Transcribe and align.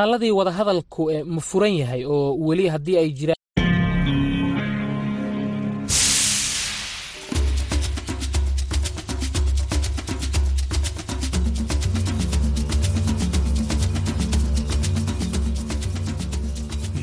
aladii 0.00 0.30
wadahadalku 0.30 1.02
ma 1.34 1.40
furan 1.40 1.74
yahay 1.80 2.02
oo 2.08 2.32
weli 2.46 2.68
haddii 2.72 2.96
ay 2.96 3.10
jiraan 3.18 3.36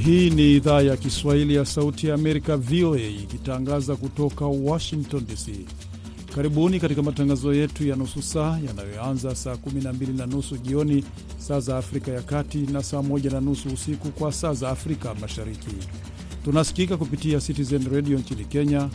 Hii 0.08 0.30
ni 0.30 0.56
idhaa 0.56 0.82
ya 0.82 0.98
Kiswahili 0.98 1.56
ya 1.56 1.66
Sauti 1.66 2.08
ya 2.08 2.14
Amerika, 2.14 2.58
VOA, 2.58 2.98
ikitangaza 3.00 3.96
kutoka 3.96 4.46
Washington 4.46 5.26
DC. 5.26 5.48
Karibuni 6.38 6.80
katika 6.80 7.04
matangazo 7.04 7.54
yetu 7.54 7.88
ya 7.88 7.96
nusu 7.96 8.22
saa 8.22 8.60
yanayoanza 8.68 9.36
saa 9.36 9.54
12 9.54 10.18
na 10.18 10.26
nusu 10.26 10.58
jioni 10.58 11.04
saa 11.38 11.60
za 11.60 11.78
Afrika 11.78 12.12
ya 12.12 12.22
Kati 12.22 12.58
na 12.58 12.84
saa 12.84 12.98
1 12.98 13.34
na 13.34 13.42
nusu 13.42 13.70
usiku 13.70 14.10
kwa 14.12 14.32
saa 14.32 14.54
za 14.54 14.70
Afrika 14.70 15.16
Mashariki. 15.16 15.76
Tunasikika 16.46 16.98
kupitia 16.98 17.40
Citizen 17.40 17.90
Radio 17.92 18.20
nchini 18.20 18.46
Kenya, 18.46 18.90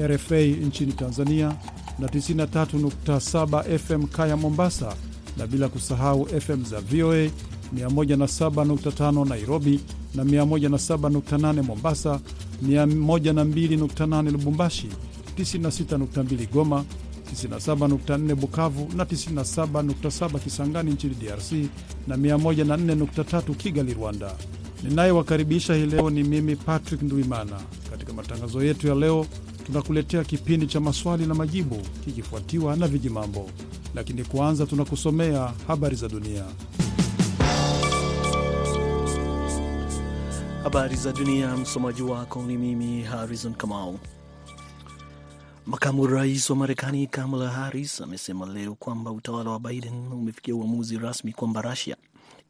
RFA 0.00 0.40
nchini 0.40 0.92
Tanzania 0.92 1.56
na 1.98 2.06
93.7 2.06 3.78
FM 3.78 4.06
Kaya 4.06 4.36
Mombasa, 4.36 4.94
na 5.36 5.46
bila 5.46 5.68
kusahau 5.68 6.26
FM 6.40 6.64
za 6.64 6.80
VOA 6.80 7.28
107.5 7.74 9.28
Nairobi 9.28 9.80
na 10.14 10.24
107.8 10.24 11.62
Mombasa, 11.62 12.20
102.8 12.66 14.30
Lubumbashi, 14.32 14.88
96.2 15.42 16.48
Goma, 16.52 16.84
97.4 17.34 18.34
Bukavu 18.34 18.88
na 18.96 19.04
97.7 19.04 20.38
Kisangani 20.38 20.90
nchini 20.90 21.14
DRC 21.14 21.52
na 22.06 22.16
104.3 22.16 23.54
Kigali, 23.54 23.94
Rwanda. 23.94 24.34
Ninayewakaribisha 24.82 25.74
hii 25.74 25.86
leo 25.86 26.10
ni 26.10 26.22
mimi 26.22 26.56
Patrick 26.56 27.02
Ndwimana. 27.02 27.60
Katika 27.90 28.12
matangazo 28.12 28.64
yetu 28.64 28.88
ya 28.88 28.94
leo, 28.94 29.26
tunakuletea 29.66 30.24
kipindi 30.24 30.66
cha 30.66 30.80
maswali 30.80 31.26
na 31.26 31.34
majibu 31.34 31.76
kikifuatiwa 32.04 32.76
na 32.76 32.86
vijimambo, 32.88 33.50
lakini 33.94 34.24
kwanza 34.24 34.66
tunakusomea 34.66 35.52
habari 35.66 35.96
za 35.96 36.08
dunia. 36.08 36.44
Habari 40.62 40.96
za 40.96 41.12
dunia, 41.12 41.56
msomaji 41.56 42.02
wako 42.02 42.42
ni 42.42 42.56
mimi 42.56 43.02
Harrison 43.02 43.54
Kamau. 43.54 43.98
Makamu 45.66 46.06
rais 46.06 46.50
wa 46.50 46.56
Marekani 46.56 47.06
Kamala 47.06 47.48
Harris 47.50 48.00
amesema 48.00 48.46
leo 48.46 48.74
kwamba 48.74 49.10
utawala 49.10 49.50
wa 49.50 49.60
Biden 49.60 50.12
umefikia 50.12 50.54
uamuzi 50.54 50.98
rasmi 50.98 51.32
kwamba 51.32 51.62
Rusia 51.62 51.96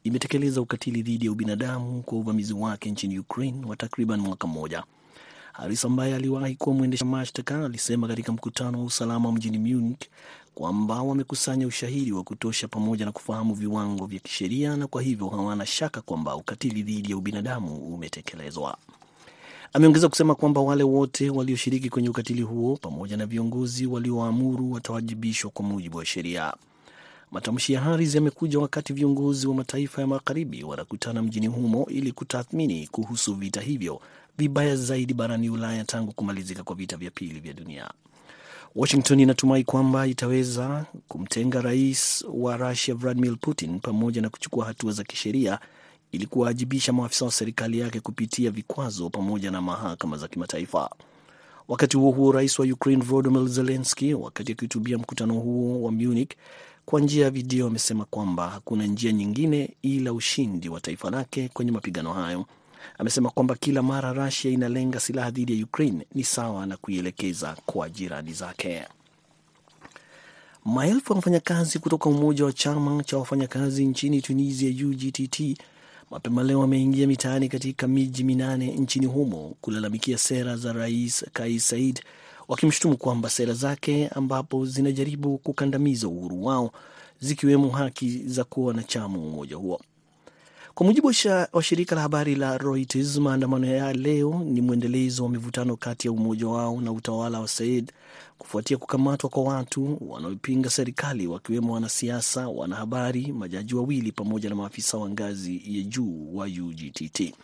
imetekeleza 0.04 0.60
ukatili 0.60 1.02
dhidi 1.02 1.26
ya 1.26 1.32
ubinadamu 1.32 2.02
kwa 2.02 2.18
uvamizi 2.18 2.52
wake 2.52 2.90
nchini 2.90 3.18
Ukraine 3.18 3.66
wa 3.66 3.76
takriban 3.76 4.20
mwaka 4.20 4.46
mmoja. 4.46 4.84
Harris 5.52 5.84
ambaye 5.84 6.14
aliwahi 6.14 6.54
kuwa 6.56 6.76
mwendesha 6.76 7.04
mashtaka 7.04 7.64
alisema 7.64 8.08
katika 8.08 8.32
mkutano 8.32 8.78
wa 8.78 8.84
usalama 8.84 9.32
mjini 9.32 9.58
Munich 9.58 10.02
kwamba 10.54 11.02
wamekusanya 11.02 11.66
ushahidi 11.66 12.12
wa 12.12 12.22
kutosha 12.24 12.68
pamoja 12.68 13.04
na 13.04 13.12
kufahamu 13.12 13.54
viwango 13.54 14.06
vya 14.06 14.20
kisheria 14.20 14.76
na 14.76 14.86
kwa 14.86 15.02
hivyo 15.02 15.28
hawana 15.28 15.66
shaka 15.66 16.00
kwamba 16.00 16.36
ukatili 16.36 16.82
dhidi 16.82 17.10
ya 17.10 17.16
ubinadamu 17.16 17.76
umetekelezwa. 17.76 18.78
Ameongeza 19.72 20.08
kusema 20.08 20.34
kwamba 20.34 20.60
wale 20.60 20.82
wote 20.84 21.30
walioshiriki 21.30 21.90
kwenye 21.90 22.08
ukatili 22.08 22.42
huo 22.42 22.76
pamoja 22.76 23.16
na 23.16 23.26
viongozi 23.26 23.86
walioamuru 23.86 24.72
watawajibishwa 24.72 25.50
kwa 25.50 25.64
mujibu 25.64 25.98
wa 25.98 26.04
sheria. 26.06 26.54
Matamshi 27.30 27.72
ya 27.72 27.80
Haris 27.80 28.14
yamekuja 28.14 28.58
wakati 28.58 28.92
viongozi 28.92 29.46
wa 29.46 29.54
mataifa 29.54 30.00
ya 30.00 30.06
magharibi 30.06 30.64
wanakutana 30.64 31.22
mjini 31.22 31.46
humo 31.46 31.86
ili 31.90 32.12
kutathmini 32.12 32.86
kuhusu 32.86 33.34
vita 33.34 33.60
hivyo 33.60 34.00
vibaya 34.38 34.76
zaidi 34.76 35.14
barani 35.14 35.50
Ulaya 35.50 35.84
tangu 35.84 36.12
kumalizika 36.12 36.62
kwa 36.62 36.76
vita 36.76 36.96
vya 36.96 37.10
pili 37.10 37.40
vya 37.40 37.52
dunia. 37.52 37.90
Washington 38.76 39.20
inatumai 39.20 39.64
kwamba 39.64 40.06
itaweza 40.06 40.84
kumtenga 41.08 41.60
rais 41.60 42.24
wa 42.32 42.56
Rusia 42.56 42.94
Vladimir 42.94 43.36
Putin 43.40 43.80
pamoja 43.80 44.22
na 44.22 44.28
kuchukua 44.28 44.64
hatua 44.66 44.92
za 44.92 45.04
kisheria 45.04 45.58
ili 46.12 46.26
kuwaajibisha 46.26 46.92
maafisa 46.92 47.24
wa 47.24 47.32
serikali 47.32 47.78
yake 47.78 48.00
kupitia 48.00 48.50
vikwazo 48.50 49.10
pamoja 49.10 49.50
na 49.50 49.60
mahakama 49.62 50.16
za 50.16 50.28
kimataifa. 50.28 50.90
Wakati 51.68 51.96
huo 51.96 52.10
huo, 52.10 52.32
rais 52.32 52.58
wa 52.58 52.66
Ukraine 52.66 53.04
Volodymyr 53.04 53.48
Zelensky, 53.48 54.14
wakati 54.14 54.52
akihutubia 54.52 54.98
mkutano 54.98 55.34
huo 55.34 55.82
wa 55.82 55.92
Munich 55.92 56.30
kwa 56.84 57.00
njia 57.00 57.24
ya 57.24 57.30
video, 57.30 57.66
amesema 57.66 58.04
kwamba 58.04 58.50
hakuna 58.50 58.86
njia 58.86 59.12
nyingine 59.12 59.70
ila 59.82 60.12
ushindi 60.12 60.68
wa 60.68 60.80
taifa 60.80 61.10
lake 61.10 61.48
kwenye 61.52 61.70
mapigano 61.72 62.12
hayo. 62.12 62.46
Amesema 62.98 63.30
kwamba 63.30 63.54
kila 63.54 63.82
mara 63.82 64.12
Russia 64.12 64.50
inalenga 64.50 65.00
silaha 65.00 65.30
dhidi 65.30 65.58
ya 65.58 65.64
Ukraine 65.64 66.06
ni 66.14 66.24
sawa 66.24 66.66
na 66.66 66.76
kuielekeza 66.76 67.56
kwa 67.66 67.88
jirani 67.90 68.32
zake. 68.32 68.82
Maelfu 70.64 71.12
ya 71.12 71.16
wafanyakazi 71.16 71.78
kutoka 71.78 72.08
umoja 72.10 72.44
wa 72.44 72.52
chama 72.52 73.04
cha 73.04 73.18
wafanyakazi 73.18 73.86
nchini 73.86 74.22
Tunisia, 74.22 74.86
UGTT, 74.86 75.58
mapema 76.10 76.42
leo 76.42 76.62
ameingia 76.62 77.06
mitaani 77.06 77.48
katika 77.48 77.88
miji 77.88 78.24
minane 78.24 78.66
nchini 78.66 79.06
humo 79.06 79.54
kulalamikia 79.60 80.18
sera 80.18 80.56
za 80.56 80.72
Rais 80.72 81.24
Kais 81.32 81.68
Saied, 81.68 82.00
wakimshutumu 82.48 82.96
kwamba 82.96 83.30
sera 83.30 83.54
zake 83.54 84.08
ambapo 84.08 84.66
zinajaribu 84.66 85.38
kukandamiza 85.38 86.08
uhuru 86.08 86.44
wao, 86.44 86.72
zikiwemo 87.20 87.70
haki 87.70 88.18
za 88.26 88.44
kuwa 88.44 88.66
wanachama 88.68 89.18
wa 89.18 89.24
umoja 89.24 89.56
huo. 89.56 89.80
Kwa 90.76 90.86
mujibu 90.86 91.12
wa 91.52 91.62
shirika 91.62 91.94
la 91.94 92.00
habari 92.02 92.34
la 92.34 92.58
Reuters, 92.58 93.16
maandamano 93.18 93.66
ya 93.66 93.92
leo 93.92 94.42
ni 94.44 94.60
mwendelezo 94.60 95.24
wa 95.24 95.30
mivutano 95.30 95.76
kati 95.76 96.08
ya 96.08 96.12
umoja 96.12 96.46
wao 96.48 96.80
na 96.80 96.92
utawala 96.92 97.40
wa 97.40 97.48
Said 97.48 97.92
kufuatia 98.38 98.76
kukamatwa 98.76 99.30
kwa 99.30 99.42
watu 99.44 99.98
wanaopinga 100.08 100.70
serikali 100.70 101.26
wakiwemo 101.26 101.72
wanasiasa, 101.72 102.48
wanahabari, 102.48 103.32
majaji 103.32 103.74
wawili 103.74 104.12
pamoja 104.12 104.48
na 104.48 104.54
maafisa 104.54 104.98
wa 104.98 105.10
ngazi 105.10 105.62
ya 105.66 105.82
juu 105.82 106.36
wa 106.36 106.46
UGTT. 106.46 107.34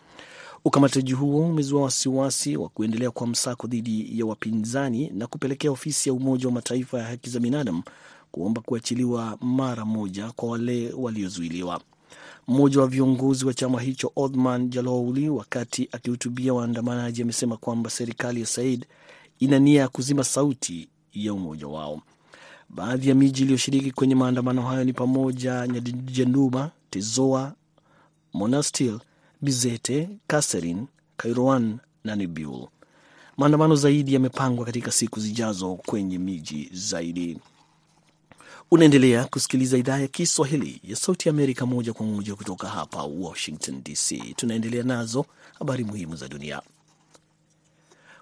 Ukamataji 0.64 1.12
huo 1.12 1.47
umezua 1.47 1.82
wasiwasi 1.82 2.56
wa 2.56 2.69
kuendelea 2.69 3.10
kwa 3.10 3.26
msako 3.26 3.66
dhidi 3.66 4.19
ya 4.19 4.26
wapinzani 4.26 5.10
na 5.14 5.26
kupelekea 5.26 5.70
ofisi 5.70 6.09
ya 6.09 6.12
Umoja 6.14 6.47
wa 6.47 6.53
Mataifa 6.53 6.99
ya 6.99 7.04
haki 7.04 7.31
za 7.31 7.41
binadamu 7.41 7.82
kuomba 8.32 8.60
kuachiliwa 8.60 9.38
mara 9.41 9.84
moja 9.84 10.32
kwa 10.32 10.49
wale 10.50 10.93
waliozuiliwa. 10.97 11.81
Mmoja 12.49 12.81
wa 12.81 12.87
viongozi 12.87 13.47
wa 13.47 13.55
chama 13.55 13.81
hicho 13.81 14.13
Othman 14.17 14.69
Jalouli, 14.71 15.29
wakati 15.29 15.89
akihutubia 15.93 16.55
waandamanaji, 16.55 17.23
amesema 17.23 17.57
kwamba 17.57 17.91
serikali 17.91 18.41
ya 18.41 18.47
Said 18.47 18.87
ina 19.39 19.59
nia 19.59 19.81
ya 19.81 19.89
kuzima 19.89 20.25
sauti 20.25 20.89
ya 21.15 21.35
umoja 21.35 21.67
wao. 21.69 22.03
Baadhi 22.69 23.09
ya 23.09 23.15
miji 23.15 23.43
iliyoshiriki 23.43 23.91
kwenye 23.91 24.15
maandamano 24.15 24.63
hayo 24.63 24.85
ni 24.85 24.93
pamoja 24.93 25.67
na 25.67 25.81
Janduba, 25.81 26.71
Tezoa, 26.91 27.53
Monastir, 28.33 29.01
Bizete, 29.43 30.09
Kaserin, 30.27 30.87
Kairouan 31.17 31.79
na 32.05 32.17
Nibiul. 32.17 32.67
Maandamano 33.37 33.75
zaidi 33.77 34.15
yamepangwa 34.15 34.65
katika 34.67 34.91
siku 34.91 35.21
zijazo 35.21 35.75
kwenye 35.75 36.19
miji 36.19 36.71
zaidi. 36.73 37.39
Unaendelea 38.72 39.25
kusikiliza 39.25 39.78
idhaa 39.78 39.99
ya 39.99 40.09
Kiswahili 40.09 40.81
ya 40.84 40.97
Sauti 40.97 41.28
Amerika 41.28 41.66
moja 41.66 41.93
kwa 41.93 42.06
moja 42.06 42.34
kutoka 42.34 42.69
hapa 42.69 43.03
Washington 43.03 43.83
DC. 43.84 44.34
Tunaendelea 44.37 44.83
nazo 44.83 45.27
habari 45.59 45.84
muhimu 45.84 46.16
za 46.16 46.28
dunia. 46.28 46.62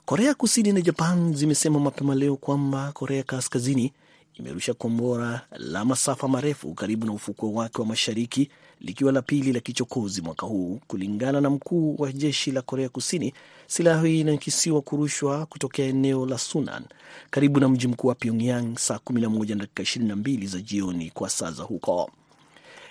Korea 0.04 0.34
Kusini 0.34 0.72
na 0.72 0.80
Japan 0.80 1.34
zimesema 1.34 1.80
mapema 1.80 2.14
leo 2.14 2.36
kwamba 2.36 2.92
Korea 2.92 3.22
Kaskazini 3.22 3.92
imerusha 4.40 4.74
kombora 4.74 5.40
la 5.58 5.84
masafa 5.84 6.28
marefu 6.28 6.74
karibu 6.74 7.06
na 7.06 7.12
ufukwe 7.12 7.48
wake 7.52 7.80
wa 7.80 7.86
mashariki 7.86 8.50
likiwa 8.80 9.12
la 9.12 9.22
pili 9.22 9.52
la 9.52 9.60
kichokozi 9.60 10.22
mwaka 10.22 10.46
huu, 10.46 10.80
kulingana 10.86 11.40
na 11.40 11.50
mkuu 11.50 11.94
wa 11.98 12.12
jeshi 12.12 12.50
la 12.52 12.62
Korea 12.62 12.88
Kusini. 12.88 13.34
Silaha 13.66 14.06
hii 14.06 14.20
inakisiwa 14.20 14.82
kurushwa 14.82 15.46
kutokea 15.46 15.86
eneo 15.86 16.26
la 16.26 16.38
Sunan 16.38 16.84
karibu 17.30 17.60
na 17.60 17.68
mji 17.68 17.88
mkuu 17.88 18.08
wa 18.08 18.14
Pyongyang 18.14 18.78
saa 18.78 18.96
11 19.06 19.48
na 19.48 19.54
dakika 19.54 19.82
22 19.82 20.46
za 20.46 20.60
jioni 20.60 21.10
kwa 21.10 21.30
saa 21.30 21.50
za 21.50 21.62
huko. 21.62 22.10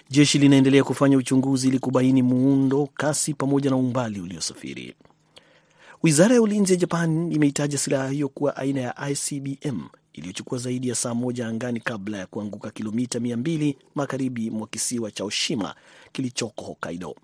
Jeshi 0.10 0.38
linaendelea 0.40 0.84
kufanya 0.84 1.18
uchunguzi 1.18 1.68
ili 1.68 1.80
kubaini 1.80 2.22
muundo, 2.22 2.90
kasi 2.94 3.34
pamoja 3.34 3.70
na 3.70 3.76
umbali 3.76 4.20
uliosafiri. 4.22 4.96
Wizara 6.04 6.36
ya 6.36 6.42
ulinzi 6.42 6.74
ya 6.74 6.80
Japan 6.80 7.32
imeitaja 7.32 7.78
silaha 7.78 8.10
hiyo 8.10 8.30
kuwa 8.30 8.56
aina 8.58 8.82
ya 8.82 9.10
ICBM 9.10 9.82
iliyochukua 10.20 10.58
zaidi 10.58 10.88
ya 10.90 10.96
saa 10.96 11.14
moja 11.14 11.48
angani 11.48 11.80
kabla 11.80 12.18
ya 12.18 12.28
kuanguka 12.28 12.72
kilomita 12.72 13.20
200 13.20 13.76
magharibi 13.96 14.50
mwa 14.50 14.68
kisiwa 14.68 15.12
cha 15.12 15.24
Oshima 15.24 15.76
kilichoko 16.12 16.66
Hokkaido. 16.66 17.16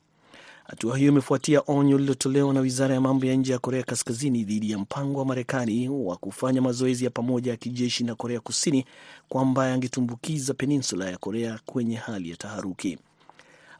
Hatua 0.63 0.97
hiyo 0.97 1.11
imefuatia 1.11 1.61
onyo 1.67 1.97
lililotolewa 1.97 2.53
na 2.53 2.59
wizara 2.59 2.93
ya 2.95 3.01
mambo 3.01 3.25
ya 3.25 3.35
nje 3.35 3.51
ya 3.51 3.59
Korea 3.59 3.83
Kaskazini 3.83 4.43
dhidi 4.43 4.71
ya 4.71 4.77
mpango 4.77 5.19
wa 5.19 5.25
Marekani 5.25 5.89
wa 5.89 6.17
kufanya 6.17 6.61
mazoezi 6.61 7.03
ya 7.05 7.09
pamoja 7.09 7.51
ya 7.51 7.57
kijeshi 7.57 8.03
na 8.03 8.15
Korea 8.15 8.39
Kusini 8.39 8.85
kwamba 9.29 9.67
yangetumbukiza 9.67 10.53
peninsula 10.53 11.09
ya 11.09 11.17
Korea 11.17 11.59
kwenye 11.65 11.95
hali 11.95 12.29
ya 12.29 12.35
taharuki. 12.37 12.97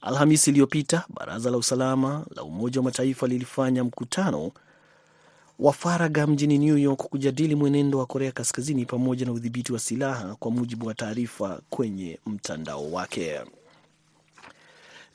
Alhamisi 0.01 0.49
iliyopita 0.49 1.05
baraza 1.09 1.51
la 1.51 1.57
usalama 1.57 2.25
la 2.35 2.43
Umoja 2.43 2.79
wa 2.79 2.83
Mataifa 2.83 3.27
lilifanya 3.27 3.83
mkutano 3.83 4.51
wa 5.59 5.73
faragha 5.73 6.27
mjini 6.27 6.57
New 6.57 6.77
York 6.77 6.99
kujadili 7.09 7.55
mwenendo 7.55 7.97
wa 7.97 8.05
Korea 8.05 8.31
Kaskazini 8.31 8.85
pamoja 8.85 9.25
na 9.25 9.31
udhibiti 9.31 9.73
wa 9.73 9.79
silaha, 9.79 10.35
kwa 10.39 10.51
mujibu 10.51 10.87
wa 10.87 10.93
taarifa 10.93 11.61
kwenye 11.69 12.19
mtandao 12.25 12.91
wake. 12.91 13.39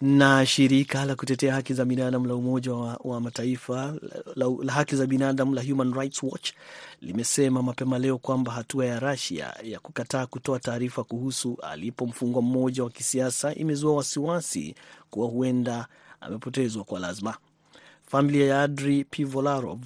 Na 0.00 0.46
shirika 0.46 1.04
la 1.04 1.14
kutetea 1.16 1.54
haki 1.54 1.74
za 1.74 1.84
binadamu 1.84 2.26
la 2.26 2.34
Umoja 2.34 2.72
wa, 2.74 3.20
Mataifa 3.20 3.94
la, 4.36 4.46
la 4.62 4.72
haki 4.72 4.96
za 4.96 5.06
binadamu 5.06 5.54
la 5.54 5.62
Human 5.62 5.94
Rights 5.94 6.22
Watch 6.22 6.52
limesema 7.00 7.62
mapema 7.62 7.98
leo 7.98 8.18
kwamba 8.18 8.52
hatua 8.52 8.86
ya 8.86 9.00
Russia 9.00 9.54
ya 9.62 9.80
kukataa 9.80 10.26
kutoa 10.26 10.58
taarifa 10.60 11.04
kuhusu 11.04 11.58
alipo 11.62 12.06
mfungwa 12.06 12.42
mmoja 12.42 12.84
wa 12.84 12.90
kisiasa 12.90 13.54
imezua 13.54 13.94
wasiwasi 13.96 14.74
kuwa 15.10 15.28
huenda 15.28 15.86
amepotezwa 16.20 16.84
kwa 16.84 17.00
lazima. 17.00 17.34
Familia 18.06 18.46
ya 18.46 18.62
Adri 18.62 19.04
Pivolarov 19.04 19.80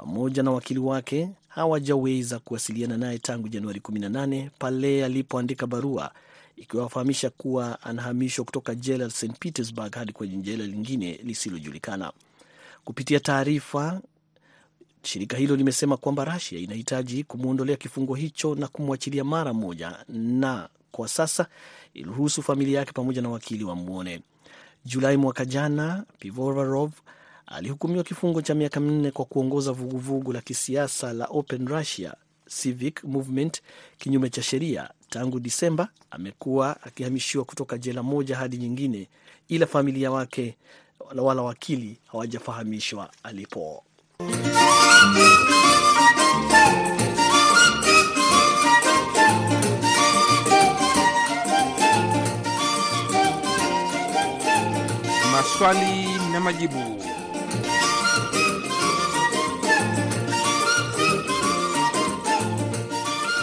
pamoja 0.00 0.42
na 0.42 0.50
wakili 0.50 0.80
wake 0.80 1.28
hawajaweza 1.48 2.38
kuwasiliana 2.38 2.96
naye 2.96 3.18
tangu 3.18 3.48
Januari 3.48 3.80
18 3.80 4.48
pale 4.58 5.04
alipoandika 5.04 5.66
barua 5.66 6.12
ikiwafahamisha 6.56 7.30
kuwa 7.30 7.82
anahamishwa 7.82 8.44
kutoka 8.44 8.74
jela 8.74 9.04
la 9.04 9.10
St 9.10 9.32
Petersburg 9.38 9.94
hadi 9.94 10.12
kwenye 10.12 10.36
jela 10.36 10.64
lingine 10.66 11.20
lisilojulikana. 11.24 12.12
Kupitia 12.84 13.20
taarifa, 13.20 14.00
shirika 15.02 15.36
hilo 15.36 15.56
limesema 15.56 15.96
kwamba 15.96 16.24
Russia 16.24 16.58
inahitaji 16.58 17.24
kumwondolea 17.24 17.76
kifungo 17.76 18.14
hicho 18.14 18.54
na 18.54 18.68
kumwachilia 18.68 19.24
mara 19.24 19.52
moja, 19.52 20.04
na 20.08 20.68
kwa 20.92 21.08
sasa 21.08 21.46
iliruhusu 21.94 22.42
familia 22.42 22.78
yake 22.78 22.92
pamoja 22.92 23.22
na 23.22 23.28
wakili 23.28 23.64
wamwone. 23.64 24.20
Julai 24.84 25.16
mwaka 25.16 25.44
jana, 25.44 26.04
Pivovarov 26.18 26.92
alihukumiwa 27.46 28.04
kifungo 28.04 28.42
cha 28.42 28.54
miaka 28.54 28.80
minne 28.80 29.10
kwa 29.10 29.24
kuongoza 29.24 29.72
vuguvugu 29.72 30.32
la 30.32 30.40
kisiasa 30.40 31.12
la 31.12 31.24
Open 31.26 31.68
Russia 31.68 32.14
Civic 32.62 33.04
Movement 33.04 33.62
kinyume 33.98 34.30
cha 34.30 34.42
sheria. 34.42 34.90
Tangu 35.10 35.40
Disemba 35.40 35.88
amekuwa 36.10 36.82
akihamishiwa 36.82 37.44
kutoka 37.44 37.78
jela 37.78 38.02
moja 38.02 38.36
hadi 38.36 38.56
nyingine, 38.56 39.08
ila 39.48 39.66
familia 39.66 40.10
wake 40.10 40.56
wala 41.14 41.42
wakili 41.42 41.98
hawajafahamishwa 42.06 43.10
alipo. 43.22 43.84
Maswali 55.32 56.06
na 56.32 56.40
majibu. 56.40 57.05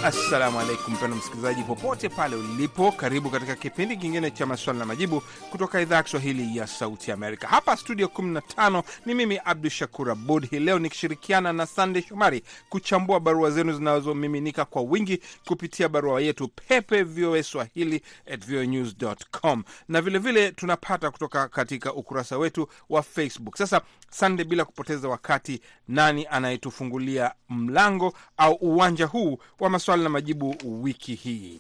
Assalamu 0.04 0.60
alaikum 0.60 0.94
mpendo 0.94 1.16
msikilizaji, 1.18 1.64
popote 1.64 2.10
pale 2.10 2.36
ulipo, 2.36 2.92
karibu 2.92 3.30
katika 3.30 3.56
kipindi 3.56 3.98
kingine 3.98 4.32
cha 4.32 4.46
maswali 4.46 4.80
na 4.80 4.86
majibu 4.86 5.22
kutoka 5.52 5.82
idhaa 5.82 5.96
ya 5.96 6.04
Kiswahili 6.04 6.58
ya 6.58 6.68
Sauti 6.68 7.12
Amerika. 7.12 7.48
Hapa 7.48 7.78
studio 7.78 8.08
15 8.08 8.84
ni 9.06 9.14
mimi 9.14 9.40
Abdu 9.46 9.70
Shakur 9.70 10.12
Abud, 10.12 10.50
hii 10.50 10.60
leo 10.60 10.80
nikishirikiana 10.80 11.54
na 11.54 11.66
Sandey 11.66 12.02
Shomari 12.04 12.44
kuchambua 12.70 13.20
barua 13.20 13.52
zenu 13.52 13.74
zinazomiminika 13.74 14.66
kwa 14.66 14.82
wingi 14.82 15.22
kupitia 15.46 15.90
barua 15.90 16.22
yetu 16.22 16.48
pepe 16.48 17.04
voa 17.04 17.44
swahili 17.44 18.02
at 18.34 18.46
voanews.com, 18.48 19.64
na 19.88 20.02
vilevile 20.02 20.40
vile 20.40 20.52
tunapata 20.52 21.12
kutoka 21.12 21.48
katika 21.48 21.94
ukurasa 21.94 22.38
wetu 22.38 22.68
wa 22.90 23.04
Facebook. 23.04 23.58
Sasa 23.58 23.82
Sande, 24.10 24.44
bila 24.44 24.66
kupoteza 24.66 25.08
wakati, 25.10 25.62
nani 25.88 26.28
anayetufungulia 26.32 27.32
mlango 27.50 28.14
au 28.38 28.54
uwanja 28.54 29.06
huu 29.06 29.38
wa 29.60 29.70
maswali 29.70 29.93
na 30.02 30.10
majibu 30.10 30.56
wiki 30.66 31.16
hii? 31.16 31.60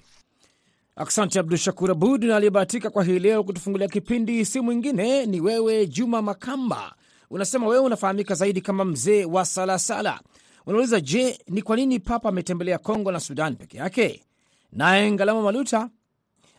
Asante 0.95 1.39
Abdu 1.39 1.57
Shakur 1.57 1.91
Abud, 1.91 2.23
na 2.23 2.35
aliyebahatika 2.35 2.89
kwa 2.89 3.03
hii 3.03 3.19
leo 3.19 3.43
kutufungulia 3.43 3.87
kipindi 3.87 4.45
si 4.45 4.59
mwingine 4.59 5.25
ni 5.25 5.41
wewe 5.41 5.87
Juma 5.87 6.21
Makamba. 6.21 6.95
Unasema 7.29 7.67
wewe 7.67 7.83
unafahamika 7.85 8.35
zaidi 8.35 8.61
kama 8.61 8.85
mzee 8.85 9.25
wa 9.25 9.45
Salasala. 9.45 10.19
Unauliza, 10.65 10.99
je, 11.01 11.39
ni 11.47 11.61
kwa 11.61 11.75
nini 11.75 11.99
Papa 11.99 12.29
ametembelea 12.29 12.77
Kongo 12.77 13.11
na 13.11 13.19
Sudan 13.19 13.55
peke 13.55 13.77
yake? 13.77 14.23
Naye 14.71 15.11
Ngalama 15.11 15.41
Maluta 15.41 15.89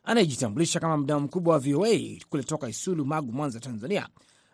anayejitambulisha 0.04 0.80
kama 0.80 0.96
mdau 0.96 1.20
mkubwa 1.20 1.52
wa 1.54 1.58
VOA 1.60 1.98
kule 2.28 2.42
toka 2.42 2.68
Isulu, 2.68 3.04
Magu, 3.04 3.32
Mwanza, 3.32 3.60
Tanzania, 3.60 4.08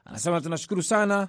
anasema 0.05 0.40
tunashukuru 0.40 0.82
sana. 0.82 1.28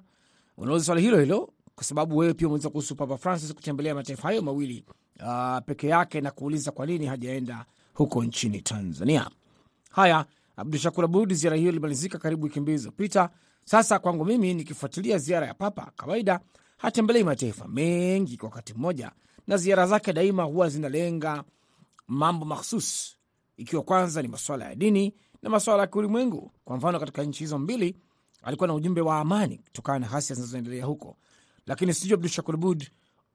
Unauliza 0.58 0.86
swali 0.86 1.02
hilo 1.02 1.20
hilo 1.20 1.54
kwa 1.76 1.84
sababu 1.84 2.18
wewe 2.18 2.34
pia 2.34 2.48
umeuliza 2.48 2.70
kuhusu 2.70 2.96
Papa 2.96 3.18
Francis 3.18 3.54
kutembelea 3.54 3.96
mataifa 3.96 4.22
hayo 4.28 4.42
mawili 4.42 4.86
uh, 5.20 5.58
peke 5.66 5.88
yake 5.88 6.22
na 6.22 6.32
kuuliza 6.32 6.72
kwa 6.72 6.86
nini 6.86 7.06
hajaenda 7.06 7.66
huko 7.94 8.24
nchini 8.24 8.62
Tanzania. 8.62 9.30
Haya, 9.92 10.26
Abdu 10.56 10.78
Shakur 10.78 11.06
Abud, 11.06 11.34
ziara 11.34 11.56
hiyo 11.56 11.70
ilimalizika 11.70 12.18
karibu 12.18 12.44
wiki 12.44 12.60
mbili 12.60 12.78
zilizopita. 12.78 13.30
Sasa 13.66 14.00
kwangu 14.00 14.26
mimi 14.26 14.54
nikifuatilia 14.54 15.18
ziara 15.18 15.48
ya 15.48 15.54
Papa, 15.54 15.92
kawaida 15.98 16.40
hatembelei 16.78 17.24
mataifa 17.24 17.68
mengi 17.68 18.38
kwa 18.38 18.50
wakati 18.50 18.74
mmoja, 18.74 19.12
na 19.48 19.58
ziara 19.58 19.88
zake 19.88 20.14
daima 20.14 20.44
huwa 20.44 20.70
zinalenga 20.70 21.44
mambo 22.08 22.46
mahsus, 22.46 23.16
ikiwa 23.58 23.84
kwanza 23.84 24.22
ni 24.22 24.28
masuala 24.28 24.66
ya 24.66 24.76
dini 24.76 25.14
na 25.42 25.50
masuala 25.50 25.82
ya 25.82 25.88
kiulimwengu. 25.88 26.52
Kwa 26.66 26.78
mfano, 26.78 27.00
katika 27.00 27.24
nchi 27.24 27.40
hizo 27.40 27.60
mbili 27.60 27.96
alikuwa 28.44 28.68
na 28.68 28.74
ujumbe 28.74 29.02
wa 29.02 29.20
amani 29.20 29.58
kutokana 29.58 30.00
na 30.00 30.08
ghasia 30.08 30.36
zinazoendelea 30.36 30.86
huko, 30.86 31.18
lakini 31.66 31.94
sijui 31.94 32.14
Abdu 32.14 32.28
Shakur 32.28 32.56
Abud 32.56 32.88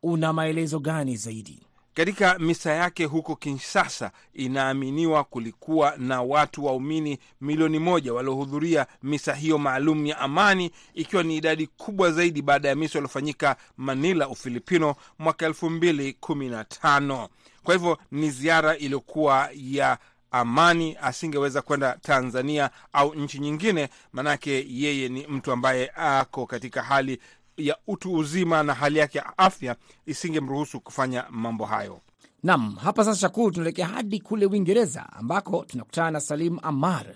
una 0.02 0.32
maelezo 0.32 0.78
gani 0.81 1.17
zaidi? 1.17 1.62
Katika 1.94 2.38
misa 2.38 2.73
yake 2.73 3.05
huko 3.05 3.37
Kinshasa, 3.37 4.11
inaaminiwa 4.34 5.25
kulikuwa 5.25 5.96
na 5.96 6.23
watu 6.23 6.64
waumini 6.64 7.19
milioni 7.40 7.78
moja 7.78 8.14
waliohudhuria 8.14 8.87
misa 9.02 9.34
hiyo 9.34 9.58
maalum 9.58 10.06
ya 10.06 10.19
amani, 10.19 10.70
ikiwa 10.94 11.23
ni 11.23 11.37
idadi 11.37 11.67
kubwa 11.67 12.11
zaidi 12.12 12.43
baada 12.43 12.69
ya 12.69 12.75
misa 12.75 12.99
iliyofanyika 12.99 13.56
Manila, 13.76 14.28
Ufilipino 14.28 14.94
mwaka 15.19 15.46
elfu 15.46 15.70
mbili 15.70 16.12
kumi 16.12 16.49
na 16.49 16.64
tano. 16.64 17.28
Kwa 17.62 17.75
hivyo 17.75 17.99
ni 18.11 18.31
ziara 18.31 18.76
iliyokuwa 18.76 19.49
ya 19.55 19.99
amani. 20.31 20.96
Asingeweza 21.02 21.62
kwenda 21.62 21.99
Tanzania 22.02 22.70
au 22.93 23.14
nchi 23.14 23.38
nyingine, 23.38 23.88
maanake 24.12 24.67
yeye 24.69 25.08
ni 25.08 25.26
mtu 25.26 25.52
ambaye 25.52 25.93
ako 25.96 26.46
katika 26.46 26.82
hali 26.82 27.18
ya 27.56 27.76
utu 27.86 28.12
uzima 28.14 28.62
na 28.62 28.75
hali 28.75 28.98
yake 28.98 29.18
ya 29.18 29.38
afya 29.38 29.76
isingemruhusu 30.06 30.80
kufanya 30.80 31.25
mambo 31.30 31.64
hayo. 31.64 32.00
Nam, 32.42 32.75
hapa 32.76 33.04
sasa 33.04 33.20
Shakuru, 33.20 33.50
tunaelekea 33.50 33.86
hadi 33.86 34.20
kule 34.20 34.46
Uingereza 34.46 35.12
ambako 35.12 35.64
tunakutana 35.68 36.10
na 36.10 36.20
Salim 36.20 36.58
Amar. 36.62 37.06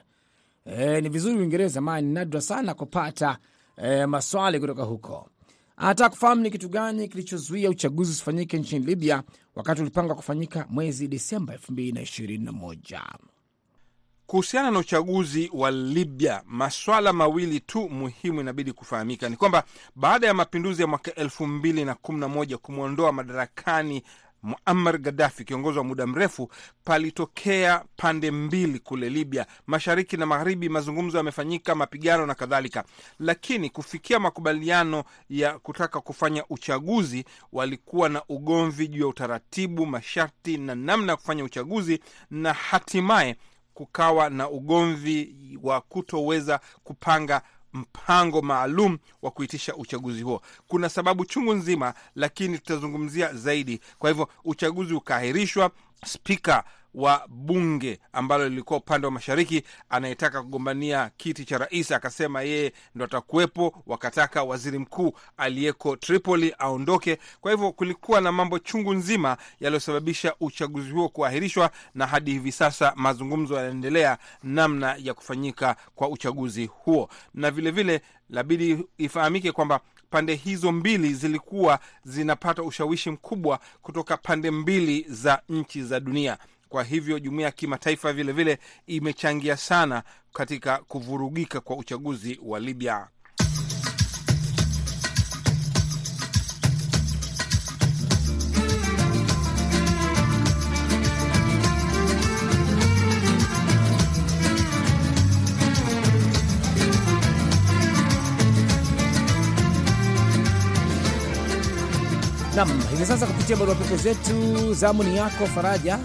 E, 0.65 1.01
ni 1.01 1.09
vizuri 1.09 1.39
Uingereza, 1.39 1.81
maana 1.81 2.01
ni 2.01 2.13
nadra 2.15 2.41
sana 2.41 2.75
kupata 2.75 3.39
e, 3.77 4.07
maswali 4.07 4.61
kutoka 4.61 4.83
huko. 4.83 5.29
Anataka 5.77 6.11
kufahamu 6.11 6.43
ni 6.43 6.51
kitu 6.51 6.69
gani 6.69 7.09
kilichozuia 7.09 7.71
uchaguzi 7.71 8.11
usifanyike 8.13 8.59
nchini 8.59 8.87
Libya 8.87 9.23
wakati 9.55 9.81
ulipangwa 9.83 10.15
kufanyika 10.17 10.67
mwezi 10.71 11.09
disemba 11.09 11.55
221 11.55 13.03
Kuhusiana 14.31 14.71
na 14.71 14.79
uchaguzi 14.79 15.51
wa 15.55 15.71
Libya, 15.71 16.43
maswala 16.47 17.13
mawili 17.13 17.61
tu 17.61 17.89
muhimu 17.89 18.41
inabidi 18.41 18.73
kufahamika 18.73 19.29
ni 19.29 19.37
kwamba 19.37 19.65
baada 19.97 20.27
ya 20.27 20.35
mapinduzi 20.35 20.83
ya 20.83 20.89
mwaka 20.89 21.15
elfu 21.15 21.47
mbili 21.47 21.85
na 21.85 21.95
kumi 21.95 22.21
na 22.21 22.29
moja 22.29 22.59
kumwondoa 22.59 23.13
madarakani 23.13 24.03
Muammar 24.43 24.99
Gaddafi, 24.99 25.45
kiongozi 25.45 25.79
wa 25.79 25.85
muda 25.85 26.07
mrefu, 26.07 26.51
palitokea 26.85 27.85
pande 27.97 28.31
mbili 28.31 28.79
kule 28.79 29.11
Libya, 29.11 29.47
mashariki 29.67 30.17
na 30.17 30.27
magharibi. 30.27 30.69
Mazungumzo 30.69 31.19
yamefanyika, 31.19 31.75
mapigano 31.75 32.27
na 32.27 32.35
kadhalika, 32.35 32.85
lakini 33.19 33.71
kufikia 33.71 34.19
makubaliano 34.21 35.05
ya 35.31 35.59
kutaka 35.59 36.01
kufanya 36.01 36.45
uchaguzi, 36.51 37.25
walikuwa 37.53 38.09
na 38.09 38.23
ugomvi 38.29 38.89
juu 38.89 39.01
ya 39.01 39.07
utaratibu, 39.09 39.87
masharti 39.87 40.57
na 40.59 40.75
namna 40.75 41.13
ya 41.13 41.17
kufanya 41.17 41.45
uchaguzi, 41.45 42.01
na 42.31 42.53
hatimaye 42.53 43.37
kukawa 43.85 44.31
na 44.31 44.51
ugomvi 44.51 45.35
wa 45.63 45.81
kutoweza 45.81 46.61
kupanga 46.85 47.43
mpango 47.73 48.43
maalum 48.43 48.99
wa 49.23 49.31
kuitisha 49.31 49.75
uchaguzi 49.77 50.23
huo. 50.23 50.43
Kuna 50.69 50.89
sababu 50.89 51.25
chungu 51.25 51.55
nzima, 51.55 51.95
lakini 52.15 52.59
tutazungumzia 52.59 53.35
zaidi. 53.35 53.81
Kwa 53.99 54.11
hivyo 54.11 54.29
uchaguzi 54.45 54.95
ukaahirishwa. 54.95 55.71
Spika 56.07 56.65
wa 56.95 57.27
bunge 57.29 58.01
ambalo 58.13 58.49
lilikuwa 58.49 58.79
upande 58.79 59.07
wa 59.07 59.11
mashariki 59.11 59.63
anayetaka 59.91 60.43
kugombania 60.43 61.11
kiti 61.17 61.45
cha 61.45 61.59
rais, 61.59 61.93
akasema 61.93 62.43
yeye 62.43 62.73
ndo 62.95 63.05
atakuwepo. 63.05 63.83
Wakataka 63.87 64.43
waziri 64.43 64.79
mkuu 64.79 65.13
aliyeko 65.37 65.97
Tripoli 65.97 66.55
aondoke. 66.59 67.19
Kwa 67.41 67.51
hivyo 67.53 67.73
kulikuwa 67.73 68.21
na 68.21 68.33
mambo 68.33 68.59
chungu 68.59 68.95
nzima 68.95 69.37
yaliyosababisha 69.61 70.35
uchaguzi 70.41 70.91
huo 70.91 71.09
kuahirishwa, 71.09 71.71
na 71.95 72.07
hadi 72.07 72.31
hivi 72.33 72.53
sasa 72.53 72.93
mazungumzo 72.97 73.55
yanaendelea 73.57 74.19
namna 74.43 74.97
ya 74.99 75.15
kufanyika 75.15 75.77
kwa 75.95 76.09
uchaguzi 76.09 76.67
huo, 76.67 77.09
na 77.35 77.51
vilevile 77.51 78.01
labidi 78.31 78.85
ifahamike 78.99 79.53
kwamba 79.53 79.81
pande 80.11 80.35
hizo 80.35 80.73
mbili 80.73 81.15
zilikuwa 81.15 81.79
zinapata 82.05 82.63
ushawishi 82.63 83.11
mkubwa 83.11 83.61
kutoka 83.83 84.17
pande 84.17 84.51
mbili 84.51 85.07
za 85.09 85.43
nchi 85.49 85.83
za 85.83 86.01
dunia. 86.01 86.39
Kwa 86.71 86.85
hivyo 86.85 87.19
jumuiya 87.19 87.47
ya 87.47 87.53
kimataifa 87.53 88.13
vilevile 88.13 88.59
imechangia 88.87 89.57
sana 89.57 90.03
katika 90.33 90.79
kuvurugika 90.79 91.61
kwa 91.61 91.77
uchaguzi 91.77 92.41
wa 92.43 92.61
Libya. 92.61 93.09
Nam, 112.57 112.69
hivi 112.91 113.07
sasa 113.07 113.27
kupitia 113.27 113.57
barua 113.57 113.75
pepe 113.75 113.97
zetu, 113.97 114.75
zamu 114.75 115.03
ni 115.03 115.17
yako 115.17 115.47
Faraja, 115.47 115.99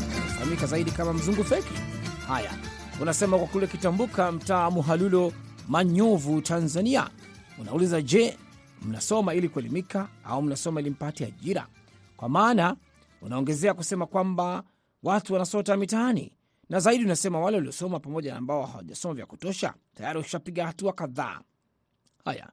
unafahamika 0.55 0.67
zaidi 0.67 0.91
kama 0.91 1.13
mzungu 1.13 1.43
feki. 1.43 1.73
Haya, 2.27 2.51
unasema 3.01 3.37
kwa 3.37 3.47
kule 3.47 3.67
Kitambuka, 3.67 4.31
mtaa 4.31 4.71
Muhalulo, 4.71 5.33
Manyovu, 5.67 6.41
Tanzania. 6.41 7.09
Unauliza, 7.59 8.01
je, 8.01 8.37
mnasoma 8.81 9.33
ili 9.33 9.49
kuelimika 9.49 10.07
au 10.23 10.41
mnasoma 10.41 10.81
ili 10.81 10.89
mpate 10.89 11.25
ajira? 11.25 11.67
Kwa 12.17 12.29
maana 12.29 12.75
unaongezea 13.21 13.73
kusema 13.73 14.05
kwamba 14.05 14.63
watu 15.03 15.33
wanasota 15.33 15.77
mitaani, 15.77 16.33
na 16.69 16.79
zaidi 16.79 17.05
unasema 17.05 17.39
wale 17.39 17.57
waliosoma 17.57 17.99
pamoja 17.99 18.31
na 18.31 18.37
ambao 18.37 18.65
hawajasoma 18.65 19.13
vya 19.13 19.25
kutosha 19.25 19.73
tayari 19.95 20.17
washapiga 20.17 20.65
hatua 20.67 20.93
kadhaa. 20.93 21.39
Haya, 22.25 22.49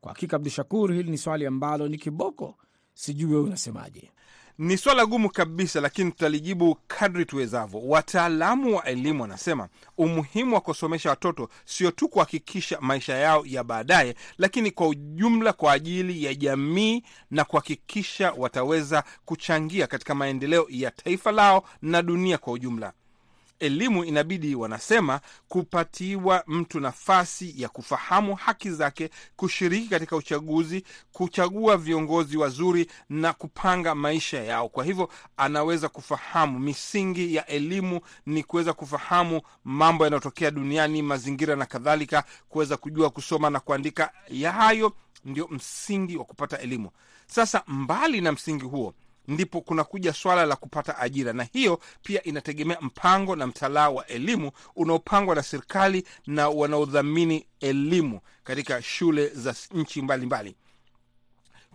kwa 0.00 0.12
hakika 0.12 0.36
Abdu 0.36 0.50
Shakur, 0.50 0.92
hili 0.94 1.10
ni 1.10 1.18
swali 1.18 1.46
ambalo 1.46 1.88
ni 1.88 1.98
kiboko 1.98 2.56
Sijui 2.96 3.30
wewe 3.30 3.42
unasemaje? 3.42 4.10
Ni 4.58 4.76
swala 4.76 5.06
gumu 5.06 5.30
kabisa, 5.30 5.80
lakini 5.80 6.10
tutalijibu 6.10 6.78
kadri 6.86 7.24
tuwezavyo. 7.24 7.80
Wataalamu 7.80 8.76
wa 8.76 8.84
elimu 8.84 9.22
wanasema 9.22 9.68
umuhimu 9.98 10.54
wa 10.54 10.60
kusomesha 10.60 11.10
watoto 11.10 11.48
sio 11.64 11.90
tu 11.90 12.08
kuhakikisha 12.08 12.78
maisha 12.80 13.14
yao 13.16 13.42
ya 13.46 13.64
baadaye, 13.64 14.14
lakini 14.38 14.70
kwa 14.70 14.88
ujumla 14.88 15.52
kwa 15.52 15.72
ajili 15.72 16.24
ya 16.24 16.34
jamii 16.34 17.02
na 17.30 17.44
kuhakikisha 17.44 18.32
wataweza 18.36 19.04
kuchangia 19.24 19.86
katika 19.86 20.14
maendeleo 20.14 20.66
ya 20.70 20.90
taifa 20.90 21.32
lao 21.32 21.64
na 21.82 22.02
dunia 22.02 22.38
kwa 22.38 22.52
ujumla. 22.52 22.92
Elimu 23.58 24.04
inabidi, 24.04 24.54
wanasema, 24.54 25.20
kupatiwa 25.48 26.44
mtu 26.46 26.80
nafasi 26.80 27.54
ya 27.62 27.68
kufahamu 27.68 28.34
haki 28.34 28.70
zake, 28.70 29.10
kushiriki 29.36 29.88
katika 29.88 30.16
uchaguzi, 30.16 30.84
kuchagua 31.12 31.76
viongozi 31.76 32.36
wazuri 32.36 32.90
na 33.10 33.32
kupanga 33.32 33.94
maisha 33.94 34.44
yao. 34.44 34.68
Kwa 34.68 34.84
hivyo 34.84 35.08
anaweza 35.36 35.88
kufahamu. 35.88 36.58
Misingi 36.58 37.34
ya 37.34 37.46
elimu 37.46 38.00
ni 38.26 38.42
kuweza 38.42 38.72
kufahamu 38.72 39.40
mambo 39.64 40.04
yanayotokea 40.04 40.50
duniani, 40.50 41.02
mazingira 41.02 41.56
na 41.56 41.66
kadhalika, 41.66 42.24
kuweza 42.48 42.76
kujua 42.76 43.10
kusoma 43.10 43.50
na 43.50 43.60
kuandika. 43.60 44.12
Ya 44.28 44.52
hayo 44.52 44.92
ndio 45.24 45.48
msingi 45.48 46.16
wa 46.16 46.24
kupata 46.24 46.58
elimu. 46.58 46.90
Sasa 47.26 47.62
mbali 47.66 48.20
na 48.20 48.32
msingi 48.32 48.64
huo 48.64 48.94
ndipo 49.28 49.60
kunakuja 49.60 50.12
swala 50.12 50.46
la 50.46 50.56
kupata 50.56 50.98
ajira, 50.98 51.32
na 51.32 51.44
hiyo 51.52 51.80
pia 52.02 52.22
inategemea 52.22 52.78
mpango 52.80 53.36
na 53.36 53.46
mtalaa 53.46 53.88
wa 53.90 54.06
elimu 54.06 54.50
unaopangwa 54.76 55.34
na 55.34 55.42
serikali 55.42 56.04
na 56.26 56.48
wanaodhamini 56.48 57.46
elimu 57.60 58.20
katika 58.44 58.82
shule 58.82 59.28
za 59.28 59.54
nchi 59.74 60.02
mbalimbali. 60.02 60.56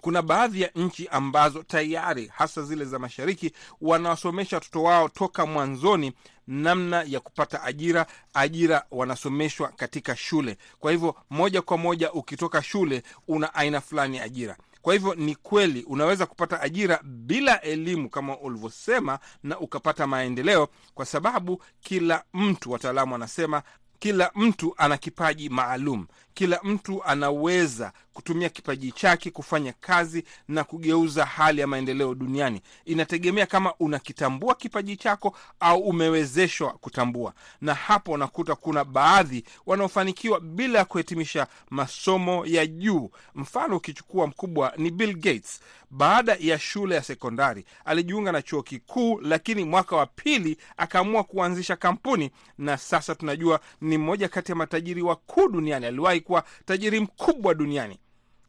Kuna 0.02 0.22
baadhi 0.22 0.62
ya 0.62 0.70
nchi 0.76 1.08
ambazo 1.08 1.64
tayari 1.64 2.28
hasa 2.36 2.62
zile 2.64 2.86
za 2.86 3.00
mashariki 3.00 3.52
wanawasomesha 3.82 4.56
watoto 4.58 4.84
wao 4.84 5.10
toka 5.10 5.46
mwanzoni 5.46 6.14
namna 6.48 7.04
ya 7.08 7.20
kupata 7.20 7.64
ajira. 7.64 8.06
Ajira 8.34 8.86
wanasomeshwa 8.92 9.68
katika 9.70 10.16
shule, 10.16 10.58
kwa 10.80 10.92
hivyo 10.92 11.16
moja 11.30 11.62
kwa 11.62 11.78
moja 11.78 12.12
ukitoka 12.12 12.64
shule 12.64 13.04
una 13.28 13.54
aina 13.54 13.82
fulani 13.82 14.18
ya 14.18 14.24
ajira. 14.24 14.58
Kwa 14.82 14.94
hivyo 14.94 15.16
ni 15.16 15.36
kweli 15.36 15.84
unaweza 15.84 16.26
kupata 16.26 16.62
ajira 16.62 17.00
bila 17.04 17.62
elimu 17.62 18.10
kama 18.10 18.38
ulivyosema, 18.40 19.20
na 19.44 19.60
ukapata 19.60 20.08
maendeleo, 20.08 20.68
kwa 20.94 21.06
sababu 21.06 21.64
kila 21.82 22.24
mtu, 22.34 22.72
wataalamu 22.72 23.14
wanasema, 23.14 23.64
kila 24.02 24.32
mtu 24.36 24.74
ana 24.78 24.98
kipaji 24.98 25.50
maalum. 25.50 26.08
Kila 26.34 26.60
mtu 26.64 27.04
anaweza 27.04 27.94
kutumia 28.14 28.50
kipaji 28.50 28.92
chake 28.92 29.32
kufanya 29.32 29.74
kazi 29.80 30.24
na 30.48 30.64
kugeuza 30.64 31.26
hali 31.26 31.62
ya 31.62 31.68
maendeleo 31.68 32.16
duniani. 32.16 32.62
Inategemea 32.86 33.46
kama 33.46 33.74
unakitambua 33.80 34.56
kipaji 34.56 34.98
chako 34.98 35.38
au 35.60 35.80
umewezeshwa 35.80 36.72
kutambua, 36.72 37.34
na 37.62 37.74
hapo 37.74 38.12
unakuta 38.12 38.56
kuna 38.56 38.86
baadhi 38.86 39.44
wanaofanikiwa 39.66 40.40
bila 40.40 40.80
ya 40.80 40.86
kuhitimisha 40.86 41.48
masomo 41.70 42.46
ya 42.46 42.66
juu. 42.68 43.10
Mfano 43.36 43.78
ukichukua 43.78 44.28
mkubwa 44.28 44.74
ni 44.78 44.92
Bill 44.92 45.14
Gates. 45.16 45.60
Baada 45.92 46.38
ya 46.40 46.60
shule 46.60 46.96
ya 46.96 47.04
sekondari 47.04 47.66
alijiunga 47.86 48.32
na 48.32 48.42
chuo 48.42 48.64
kikuu, 48.64 49.20
lakini 49.22 49.64
mwaka 49.66 49.96
wa 49.96 50.06
pili 50.06 50.58
akaamua 50.78 51.24
kuanzisha 51.24 51.76
kampuni, 51.76 52.32
na 52.58 52.78
sasa 52.78 53.16
tunajua 53.16 53.60
mmoja 53.98 54.28
kati 54.30 54.52
ya 54.52 54.56
matajiri 54.56 55.02
wakuu 55.02 55.48
duniani. 55.48 55.86
Aliwahi 55.86 56.22
kuwa 56.22 56.44
tajiri 56.66 57.00
mkubwa 57.00 57.54
duniani. 57.54 58.00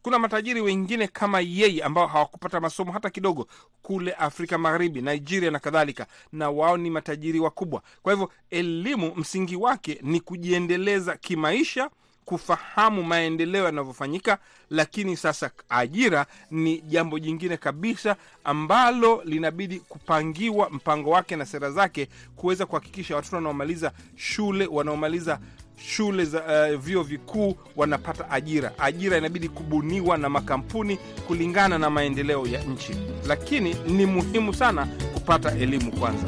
Kuna 0.01 0.19
matajiri 0.19 0.61
wengine 0.61 1.07
kama 1.07 1.39
yeye 1.39 1.83
ambao 1.83 2.07
hawakupata 2.07 2.59
masomo 2.59 2.91
hata 2.91 3.09
kidogo 3.09 3.47
kule 3.81 4.13
Afrika 4.13 4.57
Magharibi, 4.57 5.01
Nigeria 5.01 5.51
na 5.51 5.59
kadhalika, 5.59 6.07
na 6.31 6.49
wao 6.49 6.77
ni 6.77 6.89
matajiri 6.89 7.39
wakubwa. 7.39 7.81
Kwa 8.03 8.13
hivyo 8.13 8.31
elimu 8.49 9.13
msingi 9.15 9.55
wake 9.55 9.99
ni 10.01 10.19
kujiendeleza 10.19 11.17
kimaisha, 11.17 11.89
kufahamu 12.25 13.03
maendeleo 13.03 13.65
yanavyofanyika, 13.65 14.37
lakini 14.69 15.17
sasa 15.17 15.51
ajira 15.69 16.25
ni 16.51 16.81
jambo 16.81 17.19
jingine 17.19 17.57
kabisa 17.57 18.15
ambalo 18.43 19.21
linabidi 19.25 19.79
kupangiwa 19.79 20.69
mpango 20.69 21.09
wake 21.09 21.35
na 21.35 21.45
sera 21.45 21.71
zake 21.71 22.07
kuweza 22.35 22.65
kuhakikisha 22.65 23.15
watoto 23.15 23.35
wanaomaliza 23.35 23.91
shule 24.15 24.67
wanaomaliza 24.67 25.39
shule 25.77 26.25
za 26.25 26.69
uh, 26.73 26.79
vyuo 26.79 27.03
vikuu 27.03 27.55
wanapata 27.75 28.29
ajira. 28.31 28.71
Ajira 28.79 29.17
inabidi 29.17 29.49
kubuniwa 29.49 30.17
na 30.17 30.29
makampuni 30.29 30.97
kulingana 31.27 31.77
na 31.77 31.89
maendeleo 31.89 32.47
ya 32.47 32.63
nchi, 32.63 32.95
lakini 33.27 33.73
ni 33.73 34.05
muhimu 34.05 34.53
sana 34.53 34.85
kupata 35.13 35.51
elimu 35.57 35.91
kwanza. 35.91 36.25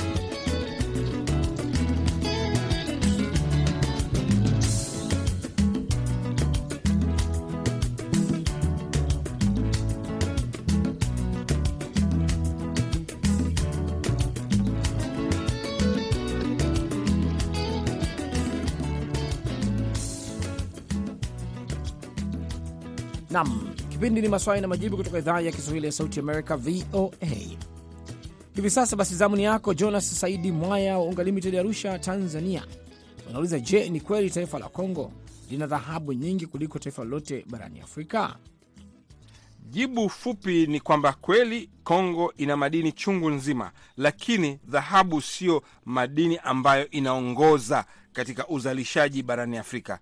Kipindi 23.95 24.21
ni 24.21 24.27
maswali 24.27 24.61
na 24.61 24.67
majibu 24.67 24.97
kutoka 24.97 25.17
idhaa 25.19 25.39
ya 25.41 25.51
Kiswahili 25.51 25.85
ya 25.85 25.91
Sauti 25.91 26.19
Amerika, 26.19 26.57
VOA. 26.57 27.11
Hivi 28.55 28.69
sasa 28.69 28.95
basi, 28.95 29.15
zamuni 29.15 29.43
yako 29.43 29.73
Jonas 29.73 30.19
Saidi 30.19 30.51
Mwaya 30.51 30.97
wa 30.97 31.03
Unga 31.03 31.23
Limited, 31.23 31.55
Arusha, 31.55 31.99
Tanzania. 31.99 32.63
Unauliza, 33.29 33.59
je, 33.59 33.89
ni 33.89 34.01
kweli 34.01 34.29
taifa 34.29 34.59
la 34.59 34.69
Kongo 34.69 35.11
lina 35.51 35.67
dhahabu 35.67 36.13
nyingi 36.13 36.45
kuliko 36.47 36.79
taifa 36.79 37.03
lolote 37.03 37.45
barani 37.49 37.81
Afrika? 37.81 38.35
Jibu 39.69 40.09
fupi 40.09 40.67
ni 40.67 40.79
kwamba 40.79 41.13
kweli 41.13 41.69
Kongo 41.83 42.33
ina 42.37 42.57
madini 42.57 42.91
chungu 42.91 43.29
nzima, 43.29 43.71
lakini 43.97 44.59
dhahabu 44.67 45.21
siyo 45.21 45.63
madini 45.85 46.37
ambayo 46.43 46.89
inaongoza 46.89 47.85
katika 48.13 48.47
uzalishaji 48.47 49.23
barani 49.23 49.57
Afrika. 49.57 49.99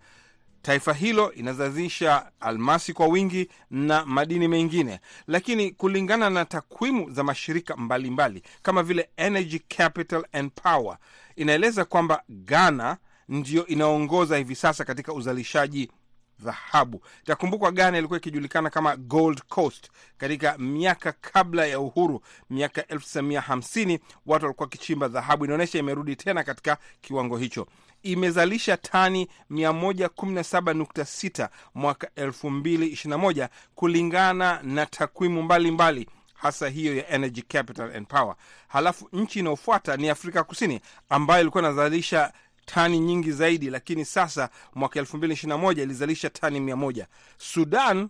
Taifa 0.64 0.94
hilo 0.94 1.34
inazalisha 1.34 2.32
almasi 2.40 2.94
kwa 2.94 3.08
wingi 3.08 3.50
na 3.72 4.06
madini 4.06 4.48
mengine, 4.48 5.00
lakini 5.28 5.72
kulingana 5.72 6.30
na 6.30 6.46
takwimu 6.46 7.10
za 7.12 7.24
mashirika 7.24 7.76
mbalimbali 7.76 8.40
mbali, 8.40 8.54
kama 8.62 8.84
vile 8.84 9.10
Energy 9.18 9.60
Capital 9.60 10.26
and 10.32 10.52
Power 10.52 10.98
inaeleza 11.36 11.86
kwamba 11.86 12.24
Ghana 12.30 12.98
ndiyo 13.30 13.68
inaongoza 13.68 14.38
hivi 14.38 14.56
sasa 14.56 14.86
katika 14.86 15.14
uzalishaji 15.14 15.92
dhahabu. 16.40 17.02
Itakumbukwa 17.24 17.72
Ghana 17.72 17.98
ilikuwa 17.98 18.20
ikijulikana 18.20 18.70
kama 18.70 18.96
Gold 18.96 19.42
Coast 19.48 19.90
katika 20.18 20.58
miaka 20.58 21.12
kabla 21.12 21.66
ya 21.66 21.80
uhuru, 21.80 22.22
miaka 22.50 22.82
1950 22.82 24.00
watu 24.26 24.46
walikuwa 24.46 24.66
wakichimba 24.66 25.08
dhahabu. 25.08 25.46
Inaonyesha 25.46 25.80
imerudi 25.80 26.16
tena 26.16 26.44
katika 26.44 26.78
kiwango 27.02 27.38
hicho. 27.38 27.68
Imezalisha 28.04 28.78
tani 28.78 29.28
117.6 29.52 31.50
mwaka 31.76 32.08
2021 32.18 33.48
kulingana 33.76 34.60
na 34.64 34.86
takwimu 34.86 35.44
mbalimbali 35.44 36.10
hasa 36.34 36.70
hiyo 36.70 36.96
ya 36.96 37.10
Energy 37.10 37.42
Capital 37.42 37.96
and 37.96 38.08
Power. 38.08 38.36
Halafu 38.68 39.10
nchi 39.14 39.40
inayofuata 39.40 39.98
ni 39.98 40.10
Afrika 40.10 40.44
Kusini 40.44 40.82
ambayo 41.10 41.42
ilikuwa 41.42 41.64
inazalisha 41.64 42.34
tani 42.66 43.00
nyingi 43.00 43.32
zaidi, 43.32 43.70
lakini 43.70 44.06
sasa 44.06 44.50
mwaka 44.76 45.00
2021 45.02 45.82
ilizalisha 45.84 46.30
tani 46.30 46.60
100. 46.60 47.06
Sudan 47.38 48.10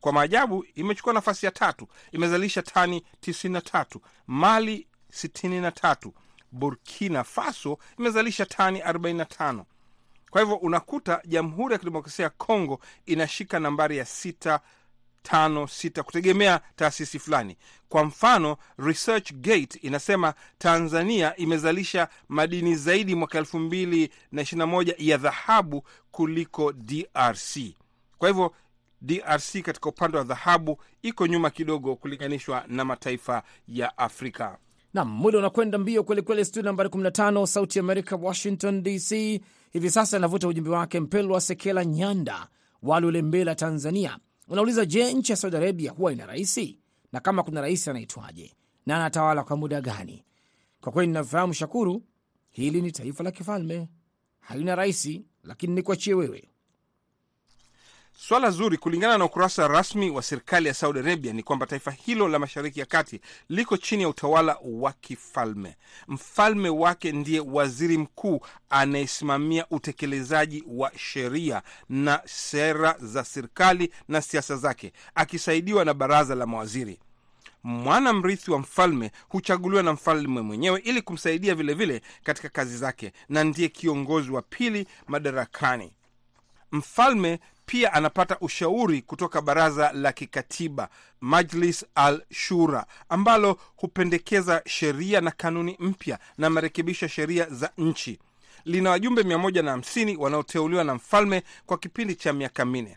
kwa 0.00 0.12
maajabu 0.12 0.64
imechukua 0.74 1.12
nafasi 1.12 1.46
ya 1.46 1.52
tatu, 1.52 1.88
imezalisha 2.12 2.62
tani 2.62 3.04
93. 3.26 3.98
Mali 4.26 4.86
63. 5.12 6.10
Burkina 6.52 7.24
Faso 7.24 7.78
imezalisha 7.98 8.46
tani 8.46 8.80
45. 8.80 9.64
Kwa 10.30 10.40
hivyo 10.40 10.56
unakuta 10.56 11.22
Jamhuri 11.24 11.72
ya 11.72 11.78
Kidemokrasia 11.78 12.22
ya 12.24 12.30
Kongo 12.30 12.80
inashika 13.06 13.60
nambari 13.60 13.96
ya 13.98 14.04
sita 14.04 14.60
tano 15.22 15.66
sita 15.68 16.02
kutegemea 16.02 16.60
taasisi 16.76 17.18
fulani. 17.18 17.56
Kwa 17.88 18.04
mfano, 18.04 18.56
Research 18.78 19.32
Gate 19.32 19.78
inasema 19.82 20.34
Tanzania 20.58 21.36
imezalisha 21.36 22.08
madini 22.28 22.74
zaidi 22.74 23.14
mwaka 23.14 23.38
elfu 23.38 23.58
mbili 23.58 24.10
na 24.32 24.42
ishirini 24.42 24.58
na 24.58 24.66
moja 24.66 24.94
ya 24.98 25.16
dhahabu 25.16 25.84
kuliko 26.10 26.72
DRC. 26.72 27.58
Kwa 28.18 28.28
hivyo 28.28 28.54
DRC 29.00 29.62
katika 29.62 29.88
upande 29.88 30.18
wa 30.18 30.24
dhahabu 30.24 30.80
iko 31.02 31.26
nyuma 31.26 31.50
kidogo 31.50 31.96
kulinganishwa 31.96 32.64
na 32.68 32.84
mataifa 32.84 33.42
ya 33.68 33.98
Afrika. 33.98 34.58
Nam, 34.94 35.08
muda 35.08 35.38
unakwenda 35.38 35.78
mbio 35.78 36.04
kwelikweli. 36.04 36.44
Studio 36.44 36.62
nambari 36.62 36.88
15 36.88 37.46
Sauti 37.46 37.78
Amerika, 37.78 38.16
Washington 38.16 38.82
DC. 38.82 39.40
Hivi 39.70 39.90
sasa 39.90 40.16
anavuta 40.16 40.48
ujumbe 40.48 40.70
wake 40.70 41.00
Mpelwa 41.00 41.40
Sekela 41.40 41.84
Nyanda 41.84 42.48
Walulembela, 42.82 43.54
Tanzania. 43.54 44.18
Unauliza, 44.48 44.84
je, 44.86 45.12
nchi 45.14 45.32
ya 45.32 45.36
Saudi 45.36 45.56
Arabia 45.56 45.90
huwa 45.90 46.12
ina 46.12 46.26
raisi? 46.26 46.78
Na 47.12 47.20
kama 47.20 47.42
kuna 47.42 47.60
rais 47.60 47.88
anaitwaje 47.88 48.54
na 48.86 48.96
anatawala 48.96 49.44
kwa 49.44 49.56
muda 49.56 49.80
gani? 49.80 50.24
Kwa 50.80 50.92
kweli 50.92 51.06
ninavyofahamu, 51.08 51.54
Shakuru, 51.54 52.02
hili 52.50 52.82
ni 52.82 52.92
taifa 52.92 53.24
la 53.24 53.30
kifalme, 53.30 53.88
haina 54.40 54.74
raisi, 54.74 55.24
lakini 55.44 55.74
nikuachie 55.74 56.14
wewe. 56.14 56.48
Swala 58.16 58.50
zuri. 58.50 58.76
Kulingana 58.78 59.18
na 59.18 59.24
ukurasa 59.24 59.68
rasmi 59.68 60.10
wa 60.10 60.22
serikali 60.22 60.68
ya 60.68 60.74
Saudi 60.74 60.98
Arabia 60.98 61.32
ni 61.32 61.42
kwamba 61.42 61.66
taifa 61.66 61.90
hilo 61.90 62.28
la 62.28 62.38
Mashariki 62.38 62.80
ya 62.80 62.86
Kati 62.86 63.20
liko 63.48 63.76
chini 63.76 64.02
ya 64.02 64.08
utawala 64.08 64.58
wa 64.64 64.92
kifalme. 64.92 65.76
Mfalme 66.08 66.68
wake 66.68 67.12
ndiye 67.12 67.40
waziri 67.40 67.98
mkuu 67.98 68.40
anayesimamia 68.70 69.66
utekelezaji 69.70 70.64
wa 70.66 70.92
sheria 70.98 71.62
na 71.88 72.22
sera 72.24 72.96
za 73.00 73.24
serikali 73.24 73.92
na 74.08 74.22
siasa 74.22 74.56
zake, 74.56 74.92
akisaidiwa 75.14 75.84
na 75.84 75.94
baraza 75.94 76.34
la 76.34 76.46
mawaziri. 76.46 77.00
Mwana 77.64 78.12
mrithi 78.12 78.50
wa 78.50 78.58
mfalme 78.58 79.10
huchaguliwa 79.28 79.82
na 79.82 79.92
mfalme 79.92 80.40
mwenyewe 80.40 80.80
ili 80.80 81.02
kumsaidia 81.02 81.54
vilevile 81.54 81.92
vile 81.98 82.06
katika 82.24 82.48
kazi 82.48 82.76
zake, 82.76 83.12
na 83.28 83.44
ndiye 83.44 83.68
kiongozi 83.68 84.30
wa 84.30 84.42
pili 84.42 84.86
madarakani. 85.08 85.92
Mfalme 86.72 87.40
pia 87.66 87.92
anapata 87.92 88.36
ushauri 88.40 89.02
kutoka 89.02 89.40
baraza 89.40 89.92
la 89.92 90.12
kikatiba 90.12 90.88
Majlis 91.20 91.84
al 91.94 92.22
Shura, 92.30 92.86
ambalo 93.08 93.58
hupendekeza 93.76 94.62
sheria 94.66 95.20
na 95.20 95.30
kanuni 95.30 95.76
mpya 95.80 96.18
na 96.38 96.50
marekebisho 96.50 97.04
ya 97.06 97.10
sheria 97.10 97.46
za 97.50 97.70
nchi. 97.78 98.18
Lina 98.64 98.90
wajumbe 98.90 99.22
150 99.22 100.16
wanaoteuliwa 100.18 100.84
na 100.84 100.94
mfalme 100.94 101.42
kwa 101.66 101.78
kipindi 101.78 102.14
cha 102.14 102.32
miaka 102.32 102.64
minne. 102.64 102.96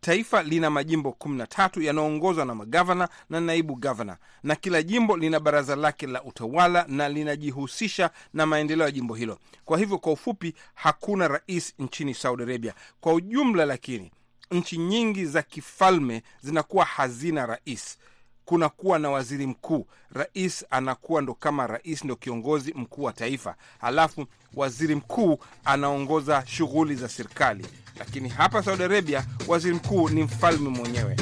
Taifa 0.00 0.42
lina 0.42 0.70
majimbo 0.70 1.16
13 1.20 1.82
yanayoongozwa 1.82 2.44
na 2.44 2.54
magavana 2.54 3.08
na 3.30 3.40
naibu 3.40 3.74
gavana, 3.76 4.16
na 4.42 4.54
kila 4.56 4.82
jimbo 4.82 5.16
lina 5.16 5.40
baraza 5.40 5.76
lake 5.76 6.06
la 6.06 6.22
utawala 6.24 6.84
na 6.88 7.08
linajihusisha 7.08 8.10
na 8.34 8.46
maendeleo 8.46 8.86
ya 8.86 8.92
jimbo 8.92 9.14
hilo. 9.14 9.38
Kwa 9.64 9.78
hivyo, 9.78 9.98
kwa 9.98 10.12
ufupi, 10.12 10.54
hakuna 10.74 11.28
rais 11.28 11.74
nchini 11.78 12.14
Saudi 12.14 12.42
Arabia 12.42 12.74
kwa 13.00 13.12
ujumla, 13.14 13.64
lakini 13.64 14.10
nchi 14.50 14.78
nyingi 14.78 15.24
za 15.26 15.42
kifalme 15.42 16.22
zinakuwa 16.42 16.84
hazina 16.84 17.46
rais. 17.46 17.98
Kunakuwa 18.46 18.98
na 18.98 19.10
waziri 19.10 19.46
mkuu. 19.46 19.86
Rais 20.12 20.64
anakuwa 20.70 21.22
ndo 21.22 21.34
kama 21.34 21.66
rais, 21.66 22.04
ndo 22.04 22.16
kiongozi 22.16 22.72
mkuu 22.74 23.02
wa 23.02 23.12
taifa, 23.12 23.54
halafu 23.80 24.26
waziri 24.54 24.94
mkuu 24.94 25.38
anaongoza 25.64 26.42
shughuli 26.46 26.94
za 26.94 27.08
serikali. 27.08 27.66
Lakini 27.98 28.28
hapa 28.28 28.62
Saudi 28.62 28.82
Arabia 28.82 29.26
waziri 29.48 29.74
mkuu 29.74 30.08
ni 30.08 30.22
mfalme 30.22 30.68
mwenyewe. 30.68 31.16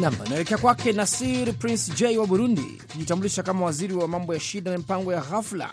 Nam 0.00 0.14
anaelekea 0.26 0.58
kwake 0.58 0.92
Nasir 0.92 1.54
Prince 1.54 1.92
J 1.96 2.18
wa 2.18 2.26
Burundi 2.26 2.82
kujitambulisha 2.92 3.42
kama 3.42 3.66
waziri 3.66 3.94
wa 3.94 4.08
mambo 4.08 4.34
ya 4.34 4.40
shida 4.40 4.70
na 4.70 4.78
mipango 4.78 5.12
ya 5.12 5.20
ghafla. 5.20 5.70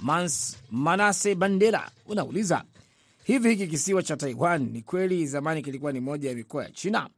Mans 0.00 0.56
Manase 0.70 1.34
Bandera 1.34 1.90
unauliza 2.06 2.64
hivi, 3.24 3.48
hiki 3.50 3.66
kisiwa 3.66 4.02
cha 4.02 4.16
Taiwan 4.16 4.62
ni 4.72 4.82
kweli 4.82 5.26
zamani 5.26 5.62
kilikuwa 5.62 5.92
ni 5.92 6.00
moja 6.00 6.28
ya 6.28 6.34
mikoa 6.36 6.64
ya 6.64 6.70
China 6.70 7.08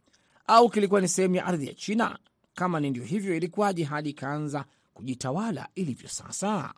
au 0.47 0.69
kilikuwa 0.71 1.01
ni 1.01 1.09
sehemu 1.09 1.35
ya 1.35 1.47
ardhi 1.47 1.66
ya 1.66 1.75
China? 1.75 2.19
Kama 2.55 2.81
ni 2.81 2.90
ndio 2.90 3.05
hivyo, 3.05 3.37
ilikuwaje 3.37 3.85
hadi 3.85 4.11
ikaanza 4.11 4.64
kujitawala 4.95 5.69
ilivyo 5.75 6.09
sasa? 6.09 6.75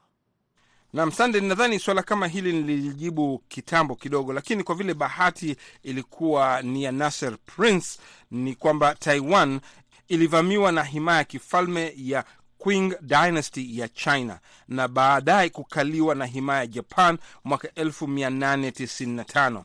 Nam 0.92 1.12
Sande, 1.12 1.40
nadhani 1.40 1.78
swala 1.78 2.02
kama 2.02 2.26
hili 2.28 2.52
nilijibu 2.52 3.38
kitambo 3.48 3.96
kidogo, 3.96 4.32
lakini 4.32 4.64
kwa 4.64 4.74
vile 4.74 4.94
bahati 4.94 5.56
ilikuwa 5.82 6.62
ni 6.62 6.82
ya 6.84 6.92
Nasser 6.92 7.38
Prince, 7.46 7.98
ni 8.30 8.54
kwamba 8.54 8.94
Taiwan 8.94 9.60
ilivamiwa 10.08 10.72
na 10.72 10.84
himaya 10.84 11.18
ya 11.18 11.24
kifalme 11.24 11.92
ya 11.96 12.24
Qing 12.64 12.94
Dynasty 13.00 13.78
ya 13.78 13.88
China 13.88 14.38
na 14.68 14.88
baadaye 14.88 15.48
kukaliwa 15.48 16.14
na 16.14 16.26
himaya 16.26 16.60
ya 16.60 16.66
Japan 16.66 17.18
mwaka 17.44 17.68
1895 17.68 19.62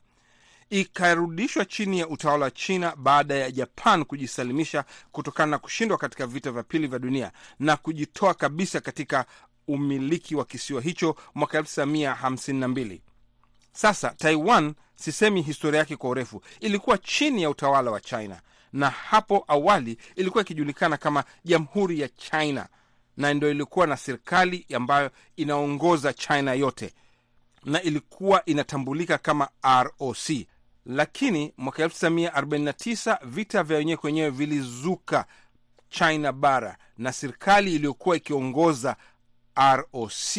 ikarudishwa 0.70 1.66
chini 1.66 2.00
ya 2.00 2.08
utawala 2.08 2.46
wa 2.46 2.52
China 2.52 2.96
baada 2.96 3.36
ya 3.36 3.52
Japan 3.52 4.06
kujisalimisha 4.06 4.86
kutokana 5.12 5.50
na 5.52 5.58
kushindwa 5.58 5.98
katika 5.98 6.28
vita 6.28 6.52
vya 6.52 6.64
pili 6.64 6.88
vya 6.88 7.00
dunia 7.00 7.32
na 7.60 7.78
kujitoa 7.78 8.34
kabisa 8.34 8.80
katika 8.82 9.26
umiliki 9.68 10.36
wa 10.36 10.46
kisiwa 10.46 10.82
hicho 10.82 11.16
mwaka 11.36 11.62
1952. 11.62 13.00
Sasa 13.72 14.10
Taiwan, 14.10 14.74
sisemi 14.96 15.42
historia 15.42 15.80
yake 15.80 15.96
kwa 15.96 16.10
urefu, 16.10 16.42
ilikuwa 16.60 16.98
chini 16.98 17.44
ya 17.44 17.50
utawala 17.50 17.92
wa 17.92 18.02
China 18.02 18.42
na 18.74 18.90
hapo 18.90 19.46
awali 19.48 19.98
ilikuwa 20.16 20.44
ikijulikana 20.44 20.98
kama 20.98 21.24
Jamhuri 21.46 22.00
ya 22.00 22.08
China 22.10 22.68
na 23.18 23.34
ndio 23.34 23.52
ilikuwa 23.52 23.88
na 23.88 23.98
serikali 23.98 24.66
ambayo 24.76 25.12
inaongoza 25.36 26.14
China 26.14 26.54
yote 26.54 26.94
na 27.66 27.82
ilikuwa 27.82 28.46
inatambulika 28.46 29.18
kama 29.18 29.50
ROC. 29.84 30.30
Lakini 30.86 31.54
mwaka 31.58 31.86
1949 31.88 33.18
vita 33.26 33.64
vya 33.64 33.78
wenyewe 33.78 33.98
kwenyewe 33.98 34.30
vilizuka 34.30 35.26
China 35.90 36.32
bara 36.32 36.78
na 36.98 37.14
serikali 37.14 37.76
iliyokuwa 37.76 38.18
ikiongoza 38.18 38.96
ROC 39.76 40.38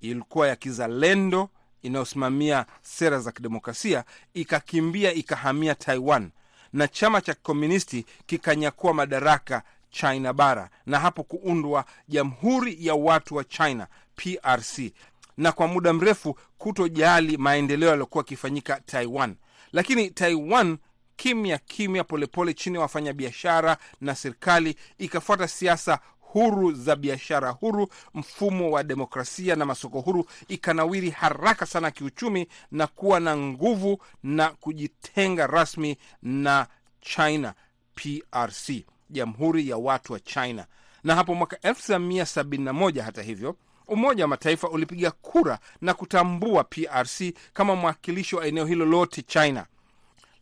ilikuwa 0.00 0.48
ya 0.48 0.56
kizalendo 0.56 1.50
inayosimamia 1.82 2.66
sera 2.82 3.18
za 3.20 3.32
kidemokrasia, 3.32 4.04
ikakimbia 4.34 5.12
ikahamia 5.12 5.74
Taiwan 5.74 6.30
na 6.72 6.88
chama 6.88 7.20
cha 7.20 7.34
kikomunisti 7.34 8.06
kikanyakua 8.26 8.94
madaraka 8.94 9.62
China 10.00 10.32
bara 10.32 10.70
na 10.86 10.98
hapo 11.00 11.22
kuundwa 11.22 11.84
Jamhuri 12.08 12.76
ya 12.86 12.94
Watu 12.94 13.34
wa 13.36 13.44
China 13.44 13.86
PRC, 14.16 14.92
na 15.36 15.52
kwa 15.52 15.66
muda 15.68 15.92
mrefu 15.92 16.38
kutojali 16.58 17.36
maendeleo 17.36 17.88
yaliyokuwa 17.88 18.22
yakifanyika 18.24 18.80
Taiwan. 18.80 19.36
Lakini 19.72 20.10
Taiwan 20.10 20.78
kimya 21.16 21.58
kimya, 21.58 22.04
polepole, 22.04 22.54
chini 22.54 22.74
ya 22.76 22.80
wafanyabiashara 22.82 23.76
na 24.00 24.14
serikali 24.14 24.76
ikafuata 24.98 25.48
siasa 25.48 25.98
huru 26.20 26.72
za 26.72 26.96
biashara 26.96 27.50
huru, 27.50 27.88
mfumo 28.14 28.70
wa 28.70 28.82
demokrasia 28.82 29.56
na 29.56 29.64
masoko 29.66 30.00
huru, 30.00 30.26
ikanawiri 30.48 31.10
haraka 31.10 31.66
sana 31.66 31.90
kiuchumi 31.90 32.46
na 32.70 32.86
kuwa 32.86 33.20
na 33.20 33.36
nguvu 33.36 34.02
na 34.22 34.48
kujitenga 34.50 35.46
rasmi 35.46 35.96
na 36.22 36.66
China 37.00 37.54
PRC, 37.94 38.84
Jamhuri 39.10 39.68
ya 39.68 39.76
Watu 39.76 40.12
wa 40.12 40.20
China. 40.20 40.66
Na 41.04 41.14
hapo 41.14 41.34
mwaka 41.34 41.56
1971 41.56 43.00
hata 43.00 43.22
hivyo 43.22 43.56
Umoja 43.88 44.24
wa 44.24 44.28
Mataifa 44.28 44.68
ulipiga 44.68 45.10
kura 45.10 45.58
na 45.80 45.94
kutambua 45.94 46.64
PRC 46.64 47.22
kama 47.52 47.76
mwakilishi 47.76 48.36
wa 48.36 48.46
eneo 48.46 48.66
hilo 48.66 48.84
lote 48.84 49.22
China, 49.22 49.66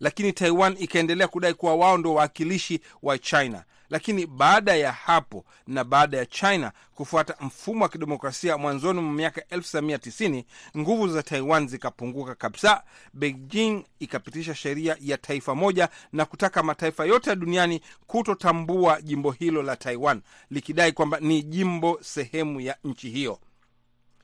lakini 0.00 0.33
Taiwan 0.33 0.77
ikaendelea 0.79 1.29
kudai 1.29 1.55
kuwa 1.55 1.74
wao 1.74 1.98
ndo 1.98 2.14
wawakilishi 2.14 2.81
wa 3.03 3.18
China. 3.18 3.64
Lakini 3.90 4.27
baada 4.27 4.75
ya 4.77 4.92
hapo 4.92 5.44
na 5.66 5.85
baada 5.85 6.16
ya 6.18 6.27
China 6.27 6.73
kufuata 6.94 7.35
mfumo 7.40 7.83
wa 7.83 7.88
kidemokrasia 7.88 8.59
mwanzoni 8.59 9.01
mwa 9.01 9.12
miaka 9.12 9.40
1990 9.57 10.44
nguvu 10.79 11.09
za 11.09 11.23
Taiwan 11.23 11.68
zikapunguka 11.68 12.35
kabisa. 12.35 12.83
Beijing 13.12 13.85
ikapitisha 13.99 14.55
sheria 14.55 14.97
ya 15.01 15.18
taifa 15.18 15.55
moja 15.55 15.88
na 16.12 16.25
kutaka 16.25 16.62
mataifa 16.62 17.05
yote 17.05 17.31
ya 17.31 17.37
duniani 17.37 17.81
kutotambua 18.07 19.03
jimbo 19.03 19.31
hilo 19.31 19.62
la 19.62 19.77
Taiwan, 19.77 20.23
likidai 20.51 20.92
kwamba 20.92 21.20
ni 21.20 21.42
jimbo 21.42 21.99
sehemu 22.03 22.61
ya 22.61 22.77
nchi 22.85 23.11
hiyo. 23.11 23.38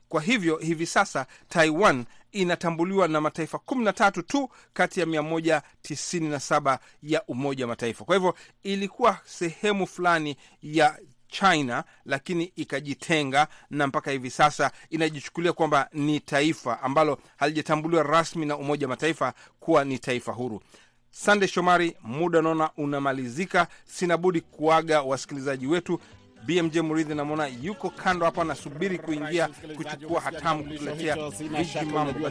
Kwa 0.09 0.23
hivyo 0.23 0.57
hivi 0.57 0.87
sasa 0.87 1.27
Taiwan 1.49 2.05
inatambuliwa 2.33 3.09
na 3.09 3.21
mataifa 3.21 3.59
13 3.59 4.23
tu 4.23 4.49
kati 4.73 5.01
ya 5.01 5.07
197 5.07 6.79
ya 7.03 7.23
Umoja 7.27 7.65
wa 7.65 7.69
Mataifa. 7.69 8.05
Kwa 8.05 8.17
hivyo 8.17 8.35
ilikuwa 8.63 9.19
sehemu 9.25 9.87
fulani 9.87 10.37
ya 10.63 10.99
China, 11.29 11.85
lakini 12.05 12.45
ikajitenga 12.57 13.49
na 13.71 13.87
mpaka 13.87 14.11
hivi 14.11 14.31
sasa 14.31 14.71
inajichukulia 14.91 15.53
kwamba 15.53 15.89
ni 15.93 16.21
taifa 16.21 16.83
ambalo 16.83 17.19
halijatambuliwa 17.37 18.03
rasmi 18.03 18.47
na 18.47 18.57
Umoja 18.57 18.87
wa 18.87 18.91
Mataifa 18.91 19.35
kuwa 19.61 19.85
ni 19.85 19.99
taifa 19.99 20.33
huru. 20.33 20.63
Sande 21.11 21.49
Shomari, 21.49 21.97
muda 22.03 22.43
naona 22.43 22.71
unamalizika, 22.77 23.67
sina 23.85 24.17
budi 24.17 24.41
kuaga 24.41 25.03
wasikilizaji 25.03 25.67
wetu. 25.67 26.01
BMJ 26.47 26.79
Muridhi 26.79 27.15
namwona 27.15 27.47
yuko 27.63 27.91
kando 27.91 28.25
hapa, 28.25 28.43
anasubiri 28.43 28.99
kuingia 28.99 29.49
kuchukua 29.77 30.21
hatamu 30.21 30.65
kutuletea 30.65 31.17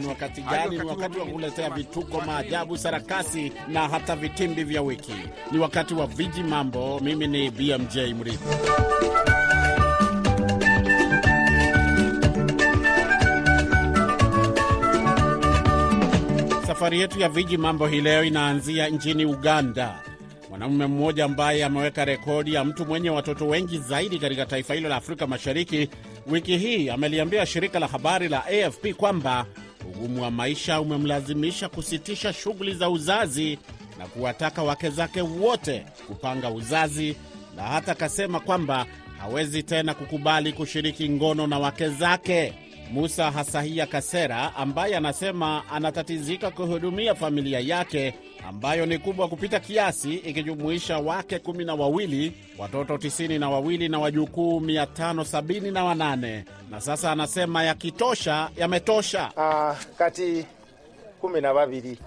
wakati 0.08 0.42
gani? 0.42 0.78
Ni 0.78 0.84
wakati 0.84 1.18
wa 1.18 1.26
kuletea 1.26 1.70
vituko, 1.70 2.20
maajabu, 2.20 2.78
sarakasi 2.78 3.52
na 3.68 3.88
hata 3.88 4.16
vitimbi 4.16 4.64
vya 4.64 4.82
wiki. 4.82 5.14
Ni 5.52 5.58
wakati 5.58 5.94
wa 5.94 6.06
viji 6.06 6.42
mambo. 6.42 7.00
Mimi 7.00 7.26
ni 7.26 7.50
BMJ 7.50 7.96
Muridhi. 8.16 8.38
Safari 16.66 17.00
yetu 17.00 17.20
ya 17.20 17.28
viji 17.28 17.56
mambo 17.56 17.86
hii 17.86 18.00
leo 18.00 18.24
inaanzia 18.24 18.88
nchini 18.88 19.24
Uganda. 19.24 19.94
Mwanamume 20.50 20.86
mmoja 20.86 21.24
ambaye 21.24 21.64
ameweka 21.64 22.04
rekodi 22.04 22.54
ya 22.54 22.64
mtu 22.64 22.86
mwenye 22.86 23.10
watoto 23.10 23.46
wengi 23.48 23.78
zaidi 23.78 24.18
katika 24.18 24.46
taifa 24.46 24.74
hilo 24.74 24.88
la 24.88 24.96
Afrika 24.96 25.26
Mashariki 25.26 25.88
wiki 26.26 26.58
hii 26.58 26.88
ameliambia 26.88 27.46
shirika 27.46 27.78
la 27.78 27.86
habari 27.86 28.28
la 28.28 28.44
AFP 28.46 28.92
kwamba 28.96 29.46
ugumu 29.88 30.22
wa 30.22 30.30
maisha 30.30 30.80
umemlazimisha 30.80 31.68
kusitisha 31.68 32.32
shughuli 32.32 32.74
za 32.74 32.90
uzazi 32.90 33.58
na 33.98 34.06
kuwataka 34.06 34.62
wake 34.62 34.90
zake 34.90 35.20
wote 35.20 35.86
kupanga 36.06 36.50
uzazi, 36.50 37.16
na 37.56 37.62
hata 37.62 37.92
akasema 37.92 38.40
kwamba 38.40 38.86
hawezi 39.18 39.62
tena 39.62 39.94
kukubali 39.94 40.52
kushiriki 40.52 41.08
ngono 41.08 41.46
na 41.46 41.58
wake 41.58 41.88
zake. 41.88 42.52
Musa 42.92 43.30
Hasahia 43.30 43.86
Kasera 43.86 44.56
ambaye 44.56 44.96
anasema 44.96 45.62
anatatizika 45.72 46.50
kuhudumia 46.50 47.14
familia 47.14 47.60
yake 47.60 48.14
ambayo 48.48 48.86
ni 48.86 48.98
kubwa 48.98 49.28
kupita 49.28 49.60
kiasi 49.60 50.14
ikijumuisha 50.14 50.98
wake 50.98 51.38
kumi 51.38 51.64
na 51.64 51.74
wawili, 51.74 52.32
watoto 52.58 52.98
tisini 52.98 53.38
na 53.38 53.50
wawili 53.50 53.88
na 53.88 53.98
wajukuu 53.98 54.60
mia 54.60 54.86
tano 54.86 55.24
sabini 55.24 55.70
na 55.70 55.84
wanane 55.84 56.44
na 56.70 56.80
sasa 56.80 57.12
anasema 57.12 57.64
yakitosha 57.64 58.50
yametosha. 58.56 59.30
Ah, 59.36 59.74
kati 59.98 60.46
kumi 61.20 61.40
na 61.40 61.54
babiri 61.54 61.98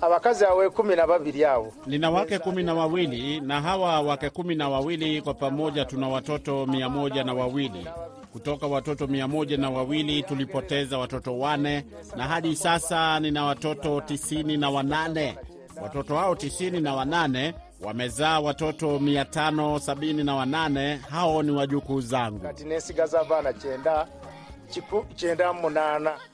abakazi 0.00 0.44
awe 0.44 0.70
kumi 0.70 0.96
na 0.96 1.06
babiri 1.06 1.44
abo 1.44 1.72
Nina 1.86 2.10
wake 2.10 2.38
kumi 2.38 2.62
na 2.62 2.74
wawili 2.74 3.40
na 3.40 3.60
hawa 3.60 4.00
wake 4.00 4.30
kumi 4.30 4.54
na 4.54 4.68
wawili 4.68 5.22
kwa 5.22 5.34
pamoja 5.34 5.84
tuna 5.84 6.08
watoto 6.08 6.66
mia 6.66 6.88
moja 6.88 7.24
na 7.24 7.34
wawili. 7.34 7.86
Kutoka 8.32 8.66
watoto 8.66 9.06
mia 9.06 9.28
moja 9.28 9.56
na 9.56 9.70
wawili 9.70 10.22
tulipoteza 10.22 10.98
watoto 10.98 11.38
wane 11.38 11.84
na 12.16 12.24
hadi 12.28 12.56
sasa 12.56 13.20
nina 13.20 13.44
watoto 13.44 14.00
tisini 14.00 14.56
na 14.56 14.70
wanane. 14.70 15.38
Watoto 15.82 16.16
hao 16.16 16.34
tisini 16.34 16.80
na 16.80 16.94
wanane 16.94 17.54
wamezaa 17.80 18.40
watoto 18.40 18.98
mia 18.98 19.24
tano 19.24 19.78
sabini 19.78 20.24
na 20.24 20.34
wanane. 20.34 20.96
Hao 20.96 21.42
ni 21.42 21.50
wajukuu 21.50 22.00
zangu. 22.00 22.46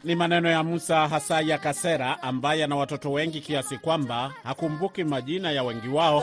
Ni 0.04 0.14
maneno 0.14 0.50
ya 0.50 0.62
Musa 0.62 1.08
Hasaya 1.08 1.58
Kasera 1.58 2.22
ambaye 2.22 2.64
ana 2.64 2.76
watoto 2.76 3.12
wengi 3.12 3.40
kiasi 3.40 3.78
kwamba 3.78 4.32
hakumbuki 4.44 5.04
majina 5.04 5.50
ya 5.52 5.62
wengi 5.62 5.88
wao, 5.88 6.22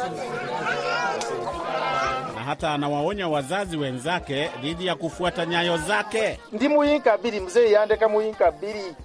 hata 2.46 2.74
anawaonya 2.74 3.28
wazazi 3.28 3.78
wenzake 3.78 4.50
dhidi 4.62 4.86
ya 4.86 4.96
kufuata 4.96 5.46
nyayo 5.46 5.78
zake. 5.78 6.40
ndi 6.52 6.68
muyinka 6.68 7.18
mzee 7.40 7.72
yandeka 7.72 8.10
muyinka 8.10 8.52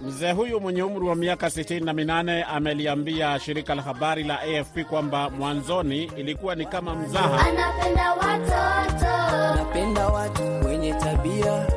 Mzee 0.01 0.31
huyu 0.31 0.59
mwenye 0.59 0.83
umri 0.83 1.05
wa 1.07 1.15
miaka 1.15 1.47
68 1.47 2.45
ameliambia 2.55 3.39
shirika 3.39 3.75
la 3.75 3.81
habari 3.81 4.23
la 4.23 4.39
AFP 4.41 4.79
kwamba 4.89 5.29
mwanzoni 5.29 6.03
ilikuwa 6.03 6.55
ni 6.55 6.65
kama 6.65 6.95
mzaha, 6.95 7.39
Anapenda 7.47 8.13
watoto. 8.13 9.11
Anapenda 9.35 10.07
watu 10.07 10.43
wenye 10.67 10.93
tabia, 10.93 11.67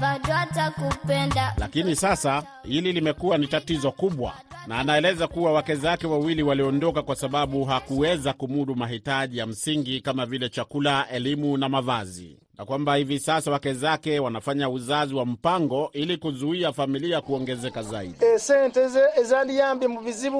bado 0.00 0.34
atakupenda. 0.34 1.54
lakini 1.58 1.96
sasa 1.96 2.42
hili 2.62 2.92
limekuwa 2.92 3.38
ni 3.38 3.46
tatizo 3.46 3.92
kubwa, 3.92 4.32
na 4.66 4.78
anaeleza 4.78 5.26
kuwa 5.28 5.52
wake 5.52 5.74
zake 5.74 6.06
wawili 6.06 6.42
waliondoka 6.42 7.02
kwa 7.02 7.16
sababu 7.16 7.64
hakuweza 7.64 8.32
kumudu 8.32 8.76
mahitaji 8.76 9.38
ya 9.38 9.46
msingi 9.46 10.00
kama 10.00 10.26
vile 10.26 10.48
chakula, 10.48 11.08
elimu 11.10 11.56
na 11.56 11.68
mavazi, 11.68 12.38
na 12.58 12.64
kwamba 12.64 12.94
hivi 12.96 13.18
sasa 13.20 13.50
wake 13.50 13.72
zake 13.74 14.18
wanafanya 14.18 14.68
uzazi 14.70 15.14
wa 15.14 15.26
mpango 15.26 15.90
ili 15.92 16.16
kuzuia 16.16 16.72
familia 16.72 17.20
kuongezeka 17.20 17.82
zaidi. 17.82 18.14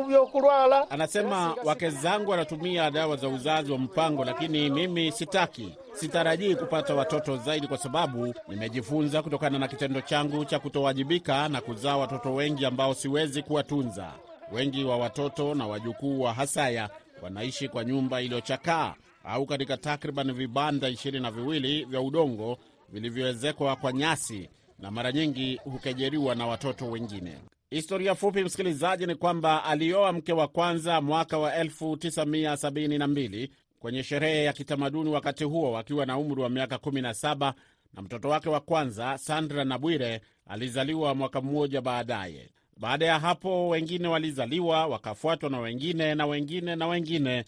by'okulwala 0.08 0.90
Anasema 0.90 1.54
wake 1.64 1.90
zangu 1.90 2.30
wanatumia 2.30 2.90
dawa 2.90 3.16
za 3.16 3.28
uzazi 3.28 3.72
wa 3.72 3.78
mpango, 3.78 4.24
lakini 4.24 4.70
mimi 4.70 5.12
sitaki, 5.12 5.74
sitarajii 6.00 6.54
kupata 6.54 6.94
watoto 6.94 7.36
zaidi, 7.36 7.66
kwa 7.66 7.78
sababu 7.78 8.34
nimejifunza 8.48 9.22
kutokana 9.22 9.58
na 9.58 9.68
kitendo 9.68 10.00
changu 10.00 10.44
cha 10.44 10.58
kutowajibika 10.58 11.48
na 11.48 11.60
kuzaa 11.60 11.96
watoto 11.96 12.34
wengi 12.34 12.64
ambao 12.66 12.94
siwezi 12.94 13.42
kuwatunza. 13.42 14.12
Wengi 14.52 14.84
wa 14.84 14.96
watoto 14.96 15.54
na 15.54 15.66
wajukuu 15.66 16.20
wa 16.20 16.34
Hasaya 16.34 16.90
wanaishi 17.22 17.68
kwa 17.68 17.84
nyumba 17.84 18.20
iliyochakaa 18.22 18.94
au 19.24 19.46
katika 19.46 19.76
takriban 19.76 20.32
vibanda 20.32 20.88
ishirini 20.88 21.22
na 21.22 21.30
viwili 21.30 21.84
vya 21.84 22.00
udongo 22.00 22.58
vilivyoezekwa 22.88 23.76
kwa 23.76 23.92
nyasi 23.92 24.48
na 24.78 24.90
mara 24.90 25.12
nyingi 25.12 25.60
hukejeriwa 25.64 26.34
na 26.34 26.46
watoto 26.46 26.90
wengine. 26.90 27.38
Historia 27.70 28.14
fupi, 28.14 28.44
msikilizaji, 28.44 29.06
ni 29.06 29.14
kwamba 29.14 29.64
alioa 29.64 30.12
mke 30.12 30.32
wa 30.32 30.48
kwanza 30.48 31.00
mwaka 31.00 31.38
wa 31.38 31.52
1972 31.64 33.48
kwenye 33.78 34.02
sherehe 34.02 34.44
ya 34.44 34.52
kitamaduni, 34.52 35.10
wakati 35.10 35.44
huo 35.44 35.78
akiwa 35.78 36.06
na 36.06 36.18
umri 36.18 36.42
wa 36.42 36.48
miaka 36.50 36.76
17, 36.76 37.54
na 37.94 38.02
mtoto 38.02 38.28
wake 38.28 38.48
wa 38.48 38.60
kwanza 38.60 39.18
Sandra 39.18 39.64
Nabwire 39.64 40.20
alizaliwa 40.46 41.14
mwaka 41.14 41.40
mmoja 41.40 41.80
baadaye. 41.80 42.50
Baada 42.80 43.06
ya 43.06 43.18
hapo 43.18 43.68
wengine 43.68 44.08
walizaliwa 44.08 44.86
wakafuatwa 44.86 45.50
na 45.50 45.60
wengine 45.60 46.14
na 46.14 46.26
wengine 46.26 46.76
na 46.76 46.86
wengine. 46.86 47.44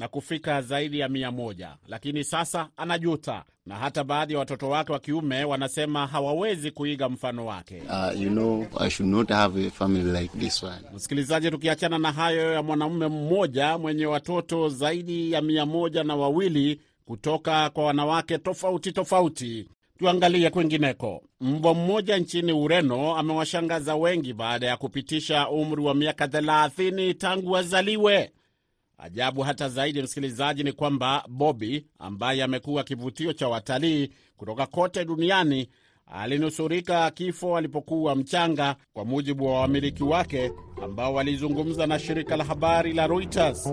Na 0.00 0.08
kufika 0.08 0.62
zaidi 0.62 0.98
ya 0.98 1.08
mia 1.08 1.30
moja, 1.30 1.76
lakini 1.88 2.24
sasa 2.24 2.68
anajuta, 2.76 3.44
na 3.66 3.76
hata 3.76 4.04
baadhi 4.04 4.32
ya 4.32 4.38
watoto 4.38 4.68
wake 4.70 4.92
wa 4.92 4.98
kiume 4.98 5.44
wanasema 5.44 6.06
hawawezi 6.06 6.70
kuiga 6.70 7.08
mfano 7.08 7.46
wake. 7.46 7.82
Uh, 7.88 8.20
you 8.20 8.30
know, 8.30 8.66
I 8.80 8.90
should 8.90 9.12
not 9.12 9.28
have 9.30 9.66
a 9.66 9.70
family 9.70 10.20
like 10.20 10.38
this 10.38 10.62
one. 10.62 10.80
Msikilizaji, 10.94 11.50
tukiachana 11.50 11.98
na 11.98 12.12
hayo 12.12 12.52
ya 12.52 12.62
mwanamume 12.62 13.08
mmoja 13.08 13.78
mwenye 13.78 14.06
watoto 14.06 14.68
zaidi 14.68 15.32
ya 15.32 15.42
mia 15.42 15.66
moja 15.66 16.04
na 16.04 16.16
wawili 16.16 16.80
kutoka 17.04 17.70
kwa 17.70 17.84
wanawake 17.84 18.38
tofauti 18.38 18.92
tofauti, 18.92 19.68
Tuangalie 20.02 20.50
kwingineko. 20.50 21.22
Mbwa 21.40 21.74
mmoja 21.74 22.18
nchini 22.18 22.52
Ureno 22.52 23.16
amewashangaza 23.16 23.96
wengi 23.96 24.32
baada 24.32 24.66
ya 24.66 24.76
kupitisha 24.76 25.48
umri 25.48 25.82
wa 25.82 25.94
miaka 25.94 26.26
30 26.26 27.14
tangu 27.14 27.56
azaliwe. 27.56 28.30
Ajabu 28.98 29.40
hata 29.42 29.68
zaidi, 29.68 30.02
msikilizaji, 30.02 30.62
ni 30.64 30.72
kwamba 30.72 31.24
Bobi 31.28 31.86
ambaye 31.98 32.42
amekuwa 32.42 32.84
kivutio 32.84 33.32
cha 33.32 33.48
watalii 33.48 34.10
kutoka 34.36 34.66
kote 34.66 35.04
duniani 35.04 35.68
alinusurika 36.06 37.10
kifo 37.10 37.56
alipokuwa 37.56 38.16
mchanga, 38.16 38.76
kwa 38.92 39.04
mujibu 39.04 39.46
wa 39.46 39.60
wamiliki 39.60 40.02
wake 40.04 40.52
ambao 40.84 41.14
walizungumza 41.14 41.86
na 41.86 41.98
shirika 41.98 42.36
la 42.36 42.44
habari 42.44 42.92
la 42.92 43.06
Reuters. 43.06 43.72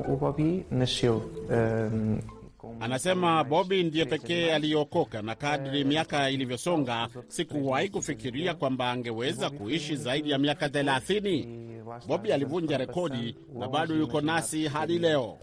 Anasema 2.79 3.43
Bobi 3.43 3.83
ndiye 3.83 4.05
pekee 4.05 4.51
aliyeokoka, 4.53 5.21
na 5.21 5.35
kadri 5.35 5.83
miaka 5.83 6.29
ilivyosonga, 6.29 7.09
sikuwahi 7.27 7.89
kufikiria 7.89 8.53
kwamba 8.53 8.91
angeweza 8.91 9.49
kuishi 9.49 9.95
zaidi 9.95 10.29
ya 10.31 10.37
miaka 10.37 10.67
30. 10.67 11.69
Bobi 12.07 12.31
alivunja 12.31 12.77
rekodi 12.77 13.35
na 13.59 13.67
bado 13.67 13.95
yuko 13.95 14.21
nasi 14.21 14.67
hadi 14.67 14.99
leo. 14.99 15.37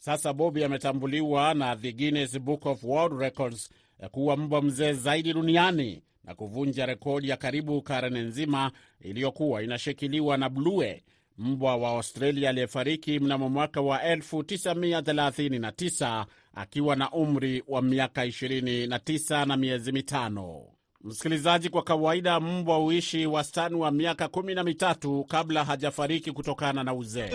Sasa 0.00 0.32
Bobi 0.32 0.64
ametambuliwa 0.64 1.54
na 1.54 1.76
the 1.76 1.92
Guinness 1.92 2.38
Book 2.40 2.66
of 2.66 2.84
World 2.84 3.20
Records 3.20 3.70
kuwa 4.10 4.36
mbwa 4.36 4.62
mzee 4.62 4.92
zaidi 4.92 5.32
duniani 5.32 6.02
na 6.24 6.34
kuvunja 6.34 6.86
rekodi 6.86 7.28
ya 7.28 7.36
karibu 7.36 7.82
karne 7.82 8.20
nzima 8.20 8.70
iliyokuwa 9.00 9.62
inashikiliwa 9.62 10.36
na 10.36 10.48
Blue, 10.48 11.02
mbwa 11.38 11.76
wa 11.76 11.90
Australia 11.90 12.50
aliyefariki 12.50 13.18
mnamo 13.20 13.48
mwaka 13.48 13.80
wa 13.80 13.98
1939 13.98 16.26
akiwa 16.54 16.96
na 16.96 17.10
umri 17.10 17.64
wa 17.68 17.82
miaka 17.82 18.26
29 18.26 19.46
na 19.46 19.56
miezi 19.56 19.92
mitano. 19.92 20.62
Msikilizaji, 21.04 21.68
kwa 21.68 21.82
kawaida 21.82 22.40
mbwa 22.40 22.76
huishi 22.76 23.26
wastani 23.26 23.74
wa 23.74 23.90
miaka 23.90 24.28
kumi 24.28 24.54
na 24.54 24.64
mitatu 24.64 25.24
kabla 25.28 25.64
hajafariki 25.64 26.32
kutokana 26.32 26.84
na 26.84 26.94
uzee. 26.94 27.30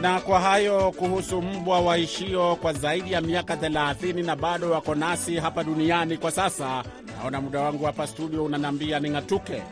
Na 0.00 0.20
kwa 0.20 0.40
hayo 0.40 0.92
kuhusu 0.92 1.42
mbwa 1.42 1.80
waishio 1.80 2.56
kwa 2.56 2.72
zaidi 2.72 3.12
ya 3.12 3.20
miaka 3.20 3.54
30 3.54 4.24
na 4.24 4.36
bado 4.36 4.70
wako 4.70 4.94
nasi 4.94 5.36
hapa 5.36 5.64
duniani 5.64 6.16
kwa 6.16 6.30
sasa. 6.30 6.84
Naona 7.18 7.40
muda 7.40 7.60
wangu 7.60 7.84
hapa 7.84 8.06
studio 8.06 8.44
unaniambia 8.44 9.00
ning'atuke. 9.00 9.62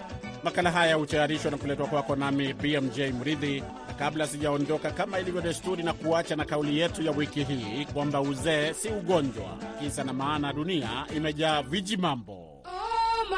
Makala 0.44 0.70
haya 0.70 0.94
hutayarishwa 0.94 1.50
na 1.50 1.56
kuletwa 1.56 1.86
kwako 1.86 2.16
nami 2.16 2.52
BMJ 2.54 2.98
Mridhi, 3.00 3.60
na 3.88 3.94
kabla 3.98 4.26
sijaondoka, 4.26 4.90
kama 4.90 5.18
ilivyo 5.18 5.40
desturi, 5.40 5.82
na 5.82 5.92
kuacha 5.92 6.36
na 6.36 6.44
kauli 6.44 6.78
yetu 6.78 7.02
ya 7.02 7.10
wiki 7.12 7.44
hii 7.44 7.84
kwamba 7.92 8.20
uzee 8.20 8.72
si 8.74 8.88
ugonjwa. 8.88 9.56
Kisa 9.80 10.04
na 10.04 10.12
maana, 10.12 10.52
dunia 10.52 10.88
imejaa 11.16 11.62
viji 11.62 11.96
mambo. 11.96 12.32
Oh, 12.32 13.34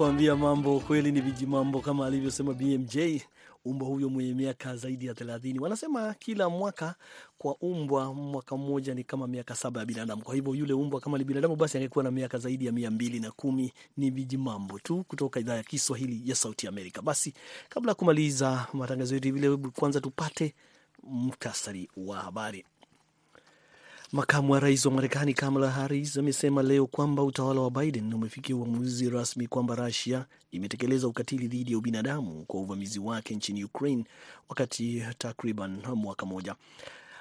Nakwambia 0.00 0.36
mambo 0.36 0.80
kweli 0.80 1.12
ni 1.12 1.20
viji 1.20 1.46
mambo, 1.46 1.80
kama 1.80 2.06
alivyosema 2.06 2.54
BMJ. 2.54 2.98
Umbwa 3.64 3.88
huyo 3.88 4.08
mwenye 4.08 4.34
miaka 4.34 4.76
zaidi 4.76 5.06
ya 5.06 5.14
thelathini, 5.14 5.58
wanasema 5.58 6.14
kila 6.14 6.48
mwaka 6.48 6.94
kwa 7.38 7.56
umbwa, 7.56 8.14
mwaka 8.14 8.56
mmoja 8.56 8.94
ni 8.94 9.04
kama 9.04 9.26
miaka 9.26 9.54
saba 9.54 9.80
ya 9.80 9.86
binadamu. 9.86 10.22
Kwa 10.22 10.34
hivyo 10.34 10.54
yule 10.54 10.72
umbwa 10.72 11.00
kama 11.00 11.18
ni 11.18 11.24
binadamu, 11.24 11.56
basi 11.56 11.78
angekuwa 11.78 12.04
na 12.04 12.10
miaka 12.10 12.38
zaidi 12.38 12.66
ya 12.66 12.72
mia 12.72 12.90
mbili 12.90 13.20
na 13.20 13.30
kumi. 13.30 13.72
Ni 13.96 14.10
viji 14.10 14.36
mambo 14.36 14.78
tu 14.78 15.04
kutoka 15.04 15.40
idhaa 15.40 15.54
ya 15.56 15.62
Kiswahili 15.62 16.30
ya 16.30 16.34
Sauti 16.36 16.66
Amerika. 16.66 17.02
Basi 17.02 17.34
kabla 17.68 17.90
ya 17.90 17.94
kumaliza 17.94 18.66
matangazo 18.72 19.14
yetu 19.14 19.28
hivi 19.28 19.40
leo, 19.40 19.58
kwanza 19.58 20.00
tupate 20.00 20.54
muktasari 21.02 21.88
wa 21.96 22.16
habari. 22.18 22.64
Makamu 24.12 24.52
wa 24.52 24.60
rais 24.60 24.86
wa 24.86 24.92
Marekani 24.92 25.34
Kamala 25.34 25.70
Harris 25.70 26.16
amesema 26.16 26.62
leo 26.62 26.86
kwamba 26.86 27.22
utawala 27.22 27.60
wa 27.60 27.70
Biden 27.70 28.14
umefikia 28.14 28.56
uamuzi 28.56 29.10
rasmi 29.10 29.46
kwamba 29.46 29.74
Rusia 29.74 30.26
imetekeleza 30.50 31.08
ukatili 31.08 31.48
dhidi 31.48 31.72
ya 31.72 31.78
ubinadamu 31.78 32.44
kwa 32.46 32.60
uvamizi 32.60 32.98
wake 32.98 33.34
nchini 33.36 33.64
Ukraine 33.64 34.04
wakati 34.48 35.02
takriban 35.18 35.82
mwaka 35.94 36.26
moja. 36.26 36.54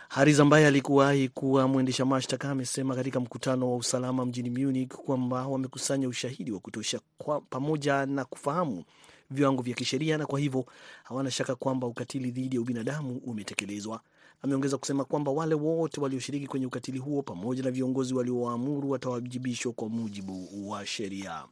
Harris 0.09 0.39
ambaye 0.39 0.67
alikuwahi 0.67 1.29
kuwa 1.29 1.67
mwendesha 1.67 2.05
mashtaka 2.05 2.49
amesema 2.51 2.95
katika 2.95 3.19
mkutano 3.19 3.71
wa 3.71 3.77
usalama 3.77 4.25
mjini 4.25 4.49
Munich 4.49 4.89
kwamba 4.89 5.47
wamekusanya 5.47 6.07
ushahidi 6.07 6.51
wa 6.51 6.59
kutosha 6.59 6.99
kwa 7.17 7.41
pamoja 7.41 8.05
na 8.05 8.25
kufahamu 8.25 8.83
viwango 9.31 9.61
vya 9.61 9.75
kisheria 9.75 10.17
na 10.17 10.25
kwa 10.25 10.39
hivyo 10.39 10.65
hawana 11.03 11.31
shaka 11.31 11.55
kwamba 11.55 11.87
ukatili 11.87 12.31
dhidi 12.31 12.55
ya 12.55 12.61
ubinadamu 12.61 13.21
umetekelezwa. 13.25 14.01
Ameongeza 14.41 14.77
kusema 14.77 15.05
kwamba 15.05 15.31
wale 15.31 15.55
wote 15.55 16.01
walioshiriki 16.01 16.47
kwenye 16.47 16.65
ukatili 16.65 16.97
huo 16.99 17.21
pamoja 17.21 17.63
na 17.63 17.71
viongozi 17.71 18.13
waliowaamuru 18.13 18.89
watawajibishwa 18.89 19.73
kwa 19.73 19.89
mujibu 19.89 20.69
wa 20.69 20.85
sheria. 20.85 21.43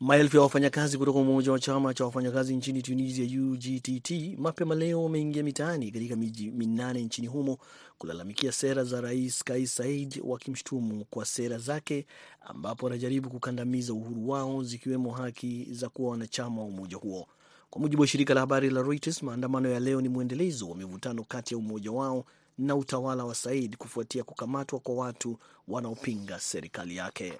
Maelfu 0.00 0.36
ya 0.36 0.42
wafanyakazi 0.42 0.98
kutoka 0.98 1.18
umoja 1.18 1.52
wa 1.52 1.58
chama 1.58 1.94
cha 1.94 2.04
wafanyakazi 2.04 2.56
nchini 2.56 2.82
Tunisia, 2.82 3.40
UGTT, 3.42 4.10
mapema 4.38 4.74
leo 4.74 5.02
wameingia 5.04 5.42
mitaani 5.42 5.90
katika 5.90 6.16
miji 6.16 6.50
minane 6.50 7.02
nchini 7.02 7.26
humo 7.28 7.58
kulalamikia 7.98 8.52
sera 8.52 8.84
za 8.84 9.00
Rais 9.00 9.44
Kais 9.44 9.74
Saied, 9.76 10.20
wakimshutumu 10.24 11.04
kwa 11.10 11.24
sera 11.24 11.58
zake 11.58 12.06
ambapo 12.40 12.86
anajaribu 12.86 13.30
kukandamiza 13.30 13.92
uhuru 13.92 14.28
wao 14.28 14.62
zikiwemo 14.62 15.10
haki 15.10 15.66
za 15.70 15.88
kuwa 15.88 16.10
wanachama 16.10 16.60
wa 16.62 16.66
umoja 16.68 16.96
huo. 16.96 17.26
Kwa 17.74 17.80
mujibu 17.80 18.02
wa 18.02 18.08
shirika 18.08 18.34
la 18.34 18.40
habari 18.40 18.70
la 18.70 18.82
Reuters, 18.82 19.22
maandamano 19.22 19.68
ya 19.70 19.80
leo 19.80 20.00
ni 20.00 20.08
mwendelezo 20.08 20.68
wa 20.68 20.76
mivutano 20.76 21.24
kati 21.24 21.54
ya 21.54 21.58
umoja 21.58 21.92
wao 21.92 22.24
na 22.58 22.76
utawala 22.76 23.24
wa 23.24 23.34
Said 23.34 23.76
kufuatia 23.76 24.24
kukamatwa 24.24 24.80
kwa 24.80 24.94
watu 24.94 25.38
wanaopinga 25.68 26.40
serikali 26.40 26.96
yake. 26.96 27.32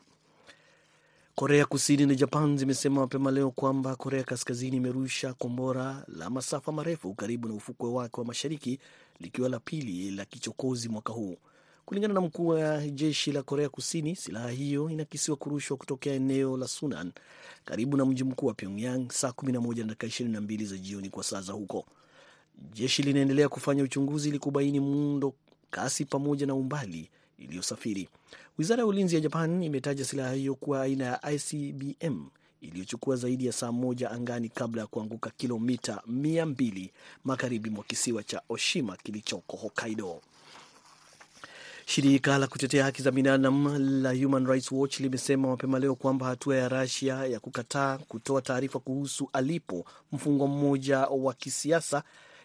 Korea 1.34 1.66
Kusini 1.66 2.06
na 2.06 2.14
Japan 2.14 2.58
zimesema 2.58 3.00
mapema 3.00 3.30
leo 3.30 3.50
kwamba 3.50 3.96
Korea 3.96 4.24
Kaskazini 4.24 4.76
imerusha 4.76 5.34
kombora 5.34 6.04
la 6.08 6.30
masafa 6.30 6.72
marefu 6.72 7.14
karibu 7.14 7.48
na 7.48 7.54
ufukwe 7.54 7.90
wake 7.90 8.20
wa 8.20 8.26
mashariki 8.26 8.78
likiwa 9.20 9.48
la 9.48 9.60
pili 9.60 10.10
la 10.10 10.24
kichokozi 10.24 10.88
mwaka 10.88 11.12
huu. 11.12 11.36
Kulingana 11.86 12.14
na 12.14 12.20
mkuu 12.20 12.46
wa 12.46 12.86
jeshi 12.88 13.32
la 13.32 13.42
Korea 13.42 13.68
Kusini, 13.68 14.16
silaha 14.16 14.48
hiyo 14.50 14.90
inakisiwa 14.90 15.36
kurushwa 15.36 15.76
kutokea 15.76 16.14
eneo 16.14 16.56
la 16.56 16.68
Sunan 16.68 17.12
karibu 17.64 17.96
na 17.96 18.04
mji 18.04 18.24
mkuu 18.24 18.46
wa 18.46 18.54
Pyongyang 18.54 19.06
saa 19.12 19.28
11 19.28 19.78
na 19.78 19.84
dakika 19.84 20.06
22 20.06 20.66
za 20.66 20.76
jioni 20.78 21.10
kwa 21.10 21.24
saa 21.24 21.40
za 21.40 21.52
huko. 21.52 21.84
Jeshi 22.72 23.02
linaendelea 23.02 23.48
kufanya 23.48 23.82
uchunguzi 23.82 24.28
ili 24.28 24.38
kubaini 24.38 24.80
muundo, 24.80 25.34
kasi 25.70 26.04
pamoja 26.04 26.46
na 26.46 26.54
umbali 26.54 27.10
iliyosafiri. 27.38 28.08
Wizara 28.58 28.80
ya 28.80 28.86
ulinzi 28.86 29.14
ya 29.14 29.20
Japan 29.20 29.62
imetaja 29.62 30.04
silaha 30.04 30.32
hiyo 30.32 30.54
kuwa 30.54 30.82
aina 30.82 31.04
ya 31.04 31.30
ICBM 31.32 32.26
iliyochukua 32.60 33.16
zaidi 33.16 33.46
ya 33.46 33.52
saa 33.52 33.72
moja 33.72 34.10
angani 34.10 34.48
kabla 34.48 34.80
ya 34.80 34.86
kuanguka 34.86 35.30
kilomita 35.30 36.02
200 36.12 36.88
magharibi 37.24 37.70
mwa 37.70 37.84
kisiwa 37.84 38.22
cha 38.22 38.42
Oshima 38.48 38.96
kilichoko 38.96 39.56
Hokkaido. 39.56 40.20
Shirika 41.86 42.38
la 42.38 42.46
kutetea 42.46 42.84
haki 42.84 43.02
za 43.02 43.10
binadamu 43.10 43.78
la 43.78 44.12
Human 44.14 44.46
Rights 44.46 44.72
Watch 44.72 45.00
limesema 45.00 45.48
mapema 45.48 45.78
leo 45.78 45.94
kwamba 45.94 46.26
hatua 46.26 46.56
ya 46.56 46.68
Russia 46.68 47.14
ya 47.26 47.40
kukataa 47.40 47.98
kutoa 47.98 48.42
taarifa 48.42 48.78
kuhusu 48.78 49.28
alipo 49.32 49.84
mfungwa 50.12 50.48
mmoja 50.48 50.98
wa 50.98 51.34
kisiasa 51.34 52.02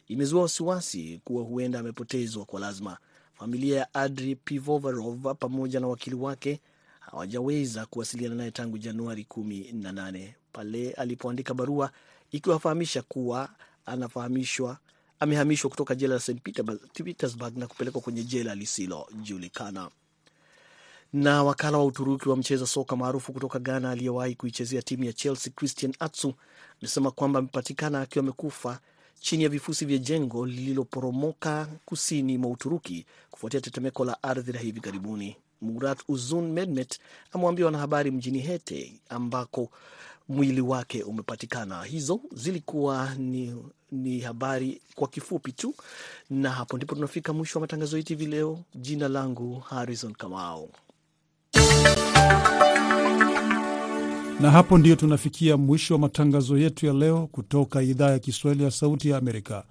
imezua 0.08 0.42
wasiwasi 0.42 1.22
kuwa 1.24 1.44
huenda 1.44 1.80
amepotezwa 1.80 2.46
kwa 2.46 2.60
lazima. 2.60 2.98
Familia 3.34 3.78
ya 3.80 3.94
Adri 3.94 4.36
Pivovarov 4.36 5.36
pamoja 5.40 5.80
na 5.80 5.88
wakili 5.88 6.16
wake 6.16 6.62
hawajaweza 7.00 7.86
kuwasiliana 7.86 8.36
naye 8.36 8.52
tangu 8.52 8.78
Januari 8.78 9.26
18 9.30 10.34
pale 10.54 10.92
alipoandika 10.92 11.54
barua 11.54 11.92
ikiwafahamisha 12.32 13.02
kuwa 13.02 13.50
anafahamishwa 13.86 14.78
amehamishwa 15.20 15.70
kutoka 15.70 15.96
jela 15.96 16.14
la 16.14 16.20
St 16.20 16.38
Petersburg 17.04 17.58
na 17.58 17.68
kupelekwa 17.68 18.02
kwenye 18.02 18.24
jela 18.24 18.56
lisilojulikana. 18.56 19.90
Na 21.14 21.44
wakala 21.44 21.78
wa 21.78 21.86
Uturuki 21.86 22.30
wa 22.30 22.38
mcheza 22.38 22.68
soka 22.68 22.96
maarufu 22.96 23.34
kutoka 23.34 23.60
Ghana 23.60 23.92
aliyewahi 23.92 24.36
kuichezea 24.36 24.82
timu 24.82 25.04
ya 25.04 25.14
Chelsea 25.14 25.54
Christian 25.56 25.94
Atsu 26.00 26.34
amesema 26.82 27.12
kwamba 27.12 27.40
amepatikana 27.40 28.02
akiwa 28.02 28.24
amekufa 28.24 28.80
chini 29.20 29.44
ya 29.44 29.50
vifusi 29.50 29.86
vya 29.86 29.98
jengo 29.98 30.46
lililoporomoka 30.46 31.68
kusini 31.86 32.38
mwa 32.38 32.52
Uturuki 32.52 33.06
kufuatia 33.32 33.62
tetemeko 33.62 34.06
la 34.06 34.24
ardhi 34.24 34.52
la 34.52 34.60
hivi 34.60 34.80
karibuni. 34.82 35.36
Murat 35.62 36.00
Uzun 36.08 36.52
Mehmet 36.52 37.00
amewaambia 37.32 37.66
wanahabari 37.66 38.12
mjini 38.12 38.40
Hete 38.40 38.94
ambako 39.10 39.70
mwili 40.30 40.62
wake 40.62 41.04
umepatikana. 41.04 41.84
Hizo 41.84 42.20
zilikuwa 42.32 43.16
ni, 43.16 43.56
ni 43.92 44.20
habari 44.20 44.82
kwa 44.96 45.08
kifupi 45.08 45.52
tu, 45.52 45.76
na 46.30 46.50
hapo 46.50 46.78
ndipo 46.78 46.96
tunafika 46.96 47.34
mwisho 47.34 47.60
wa 47.60 47.62
matangazo 47.62 47.98
yetu 47.98 48.10
hivi 48.10 48.26
leo. 48.26 48.60
Jina 48.76 49.08
langu 49.08 49.60
Harrison 49.60 50.14
Kamau. 50.14 50.70
Na 54.40 54.52
hapo 54.52 54.78
ndiyo 54.78 54.96
tunafikia 54.96 55.58
mwisho 55.58 55.94
wa 55.94 56.00
matangazo 56.00 56.58
yetu 56.58 56.86
ya 56.86 56.94
leo 56.94 57.28
kutoka 57.28 57.82
idhaa 57.82 58.12
ya 58.12 58.20
Kiswahili 58.20 58.64
ya 58.64 58.72
Sauti 58.72 59.10
ya 59.10 59.18
Amerika. 59.18 59.64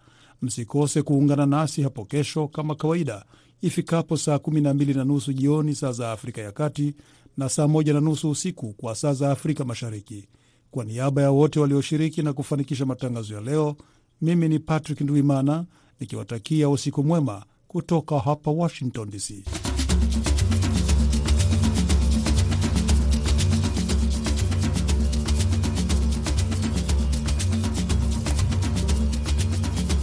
Msikose 0.43 1.03
kuungana 1.03 1.47
nasi 1.47 1.83
hapo 1.83 2.05
kesho 2.05 2.49
kama 2.49 2.75
kawaida 2.75 3.25
ifikapo 3.63 4.17
saa 4.17 4.35
12 4.37 4.97
na 4.97 5.05
nusu 5.05 5.33
jioni 5.33 5.75
saa 5.75 5.93
za 5.93 6.13
Afrika 6.13 6.41
ya 6.41 6.53
Kati 6.53 6.95
na 7.37 7.49
saa 7.49 7.65
1 7.65 7.93
na 7.95 8.01
nusu 8.01 8.31
usiku 8.31 8.73
kwa 8.73 8.95
saa 8.95 9.13
za 9.13 9.31
Afrika 9.31 9.65
Mashariki. 9.65 10.29
Kwa 10.71 10.85
niaba 10.85 11.23
ya 11.23 11.31
wote 11.31 11.61
walioshiriki 11.61 12.23
na 12.23 12.33
kufanikisha 12.33 12.87
matangazo 12.87 13.35
ya 13.35 13.41
leo, 13.41 13.77
mimi 14.23 14.49
ni 14.49 14.59
Patrick 14.59 15.01
Ndwimana 15.01 15.65
nikiwatakia 16.01 16.69
usiku 16.69 17.05
mwema 17.05 17.45
kutoka 17.69 18.19
hapa 18.19 18.51
Washington 18.51 19.11
DC. 19.11 19.45